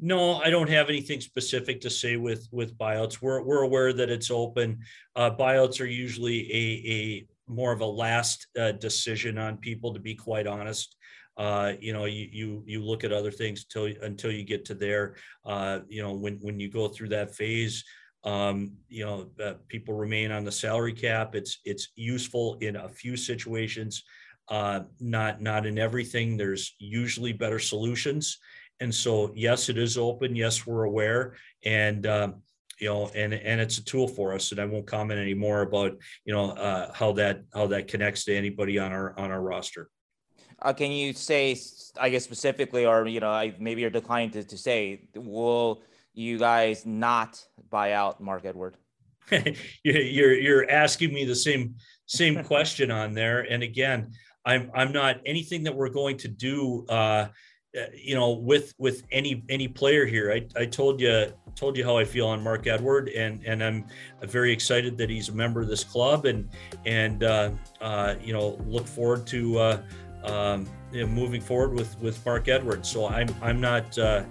No, 0.00 0.36
I 0.36 0.48
don't 0.48 0.70
have 0.70 0.88
anything 0.88 1.20
specific 1.20 1.82
to 1.82 1.90
say 1.90 2.16
with 2.16 2.48
with 2.50 2.78
buyouts. 2.78 3.20
We're 3.20 3.42
we're 3.42 3.62
aware 3.62 3.92
that 3.92 4.08
it's 4.08 4.30
open. 4.30 4.80
Uh, 5.14 5.30
buyouts 5.30 5.82
are 5.82 5.86
usually 5.86 6.50
a 6.50 7.26
more 7.54 7.72
of 7.72 7.80
a 7.80 7.86
last 7.86 8.46
uh, 8.58 8.72
decision 8.72 9.38
on 9.38 9.56
people, 9.56 9.92
to 9.94 10.00
be 10.00 10.14
quite 10.14 10.46
honest. 10.46 10.96
Uh, 11.36 11.72
you 11.80 11.92
know, 11.92 12.04
you, 12.04 12.28
you 12.30 12.62
you 12.66 12.84
look 12.84 13.04
at 13.04 13.12
other 13.12 13.30
things 13.30 13.64
until 13.64 13.92
until 14.02 14.30
you 14.30 14.44
get 14.44 14.64
to 14.66 14.74
there. 14.74 15.16
Uh, 15.44 15.80
you 15.88 16.02
know, 16.02 16.12
when 16.12 16.38
when 16.42 16.60
you 16.60 16.68
go 16.68 16.88
through 16.88 17.08
that 17.08 17.34
phase, 17.34 17.84
um, 18.24 18.72
you 18.88 19.04
know, 19.04 19.30
uh, 19.42 19.54
people 19.68 19.94
remain 19.94 20.30
on 20.30 20.44
the 20.44 20.52
salary 20.52 20.92
cap. 20.92 21.34
It's 21.34 21.58
it's 21.64 21.88
useful 21.96 22.58
in 22.60 22.76
a 22.76 22.88
few 22.88 23.16
situations, 23.16 24.04
uh, 24.48 24.80
not 25.00 25.40
not 25.40 25.66
in 25.66 25.78
everything. 25.78 26.36
There's 26.36 26.74
usually 26.78 27.32
better 27.32 27.58
solutions, 27.58 28.38
and 28.80 28.94
so 28.94 29.32
yes, 29.34 29.68
it 29.68 29.78
is 29.78 29.96
open. 29.96 30.36
Yes, 30.36 30.66
we're 30.66 30.84
aware, 30.84 31.34
and 31.64 32.06
um, 32.06 32.42
you 32.82 32.88
know, 32.88 33.08
and 33.14 33.32
and 33.32 33.60
it's 33.60 33.78
a 33.78 33.84
tool 33.84 34.08
for 34.08 34.34
us. 34.34 34.50
And 34.50 34.60
I 34.60 34.64
won't 34.64 34.88
comment 34.88 35.20
anymore 35.20 35.62
about 35.62 35.92
you 36.24 36.34
know 36.34 36.50
uh, 36.50 36.92
how 36.92 37.12
that 37.12 37.44
how 37.54 37.68
that 37.68 37.86
connects 37.86 38.24
to 38.24 38.36
anybody 38.36 38.76
on 38.80 38.90
our 38.90 39.16
on 39.18 39.30
our 39.30 39.40
roster. 39.40 39.88
Uh, 40.60 40.72
can 40.72 40.90
you 40.90 41.12
say, 41.12 41.56
I 42.00 42.10
guess 42.10 42.24
specifically, 42.24 42.84
or 42.84 43.06
you 43.06 43.20
know, 43.20 43.30
I, 43.30 43.54
maybe 43.60 43.82
you're 43.82 43.90
declining 43.90 44.30
to, 44.30 44.42
to 44.42 44.58
say, 44.58 45.08
will 45.14 45.82
you 46.12 46.38
guys 46.38 46.84
not 46.84 47.44
buy 47.70 47.92
out 47.92 48.20
Marc-Edouard? 48.20 48.76
you're 49.84 50.34
you're 50.34 50.68
asking 50.68 51.14
me 51.14 51.24
the 51.24 51.36
same 51.36 51.76
same 52.06 52.42
question 52.52 52.90
on 52.90 53.14
there, 53.14 53.42
and 53.42 53.62
again, 53.62 54.10
I'm 54.44 54.72
I'm 54.74 54.90
not 54.90 55.20
anything 55.24 55.62
that 55.64 55.76
we're 55.76 55.90
going 55.90 56.16
to 56.18 56.28
do. 56.28 56.84
Uh, 56.88 57.28
you 57.94 58.14
know, 58.14 58.32
with 58.32 58.74
with 58.78 59.02
any 59.10 59.44
any 59.48 59.68
player 59.68 60.04
here, 60.06 60.32
I, 60.32 60.46
I 60.60 60.66
told 60.66 61.00
you 61.00 61.32
told 61.54 61.76
you 61.76 61.84
how 61.84 61.96
I 61.96 62.04
feel 62.04 62.26
on 62.26 62.42
Marc-Edouard, 62.42 63.08
and 63.10 63.42
and 63.46 63.62
I'm 63.62 63.86
very 64.22 64.52
excited 64.52 64.96
that 64.98 65.08
he's 65.10 65.28
a 65.28 65.32
member 65.32 65.60
of 65.60 65.68
this 65.68 65.84
club, 65.84 66.26
and 66.26 66.48
and 66.84 67.24
uh, 67.24 67.50
uh, 67.80 68.14
you 68.22 68.32
know 68.32 68.58
look 68.66 68.86
forward 68.86 69.26
to 69.28 69.58
uh, 69.58 69.82
um, 70.24 70.68
you 70.92 71.00
know, 71.00 71.06
moving 71.06 71.40
forward 71.40 71.74
with 71.74 71.98
with 72.00 72.24
Marc-Edouard. 72.24 72.84
So 72.84 73.08
I'm 73.08 73.28
I'm 73.40 73.60
not 73.60 73.96
uh, 73.98 74.24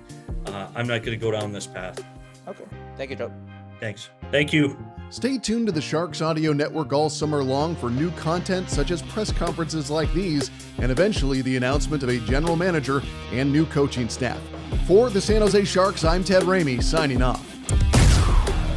uh, 0.46 0.68
I'm 0.76 0.88
not 0.88 1.04
going 1.04 1.18
to 1.18 1.24
go 1.24 1.32
down 1.32 1.52
this 1.52 1.68
path. 1.68 2.04
Okay, 2.48 2.66
thank 2.98 3.10
you, 3.10 3.16
Joe. 3.16 3.32
Thanks. 3.80 4.10
Thank 4.32 4.54
you. 4.54 4.78
Stay 5.12 5.38
tuned 5.38 5.66
to 5.66 5.74
the 5.74 5.82
Sharks 5.82 6.22
Audio 6.22 6.54
Network 6.54 6.94
all 6.94 7.10
summer 7.10 7.44
long 7.44 7.76
for 7.76 7.90
new 7.90 8.12
content 8.12 8.70
such 8.70 8.92
as 8.92 9.02
press 9.02 9.30
conferences 9.30 9.92
like 9.92 10.12
these, 10.14 10.50
and 10.78 10.90
eventually 10.90 11.42
the 11.42 11.58
announcement 11.58 12.02
of 12.02 12.08
a 12.08 12.20
general 12.20 12.56
manager 12.56 13.02
and 13.34 13.52
new 13.52 13.66
coaching 13.66 14.08
staff. 14.08 14.40
For 14.88 15.10
the 15.10 15.20
San 15.20 15.42
Jose 15.42 15.66
Sharks, 15.66 16.06
I'm 16.06 16.24
Ted 16.24 16.44
Ramey, 16.44 16.82
signing 16.82 17.22
off. 17.22 17.46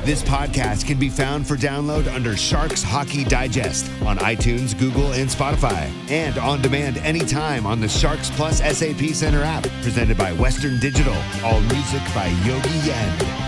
This 0.05 0.25
podcast 0.25 0.89
can 0.89 0.99
be 0.99 1.09
found 1.09 1.47
for 1.47 1.55
download 1.57 2.13
under 2.13 2.37
Sharks 2.37 2.83
Hockey 2.83 3.23
Digest 3.23 3.89
on 4.03 4.19
iTunes, 4.19 4.77
Google, 4.77 5.13
and 5.13 5.31
Spotify, 5.31 5.89
and 6.11 6.37
on 6.39 6.61
demand 6.61 6.97
anytime 6.99 7.65
on 7.65 7.81
the 7.81 7.89
Sharks 7.89 8.29
Plus 8.31 8.59
SAP 8.59 9.15
Center 9.15 9.45
app, 9.45 9.63
presented 9.83 10.19
by 10.19 10.33
Western 10.33 10.81
Digital. 10.81 11.17
All 11.45 11.61
music 11.61 12.03
by 12.13 12.27
Yogi 12.45 12.89
Yen. 12.89 13.44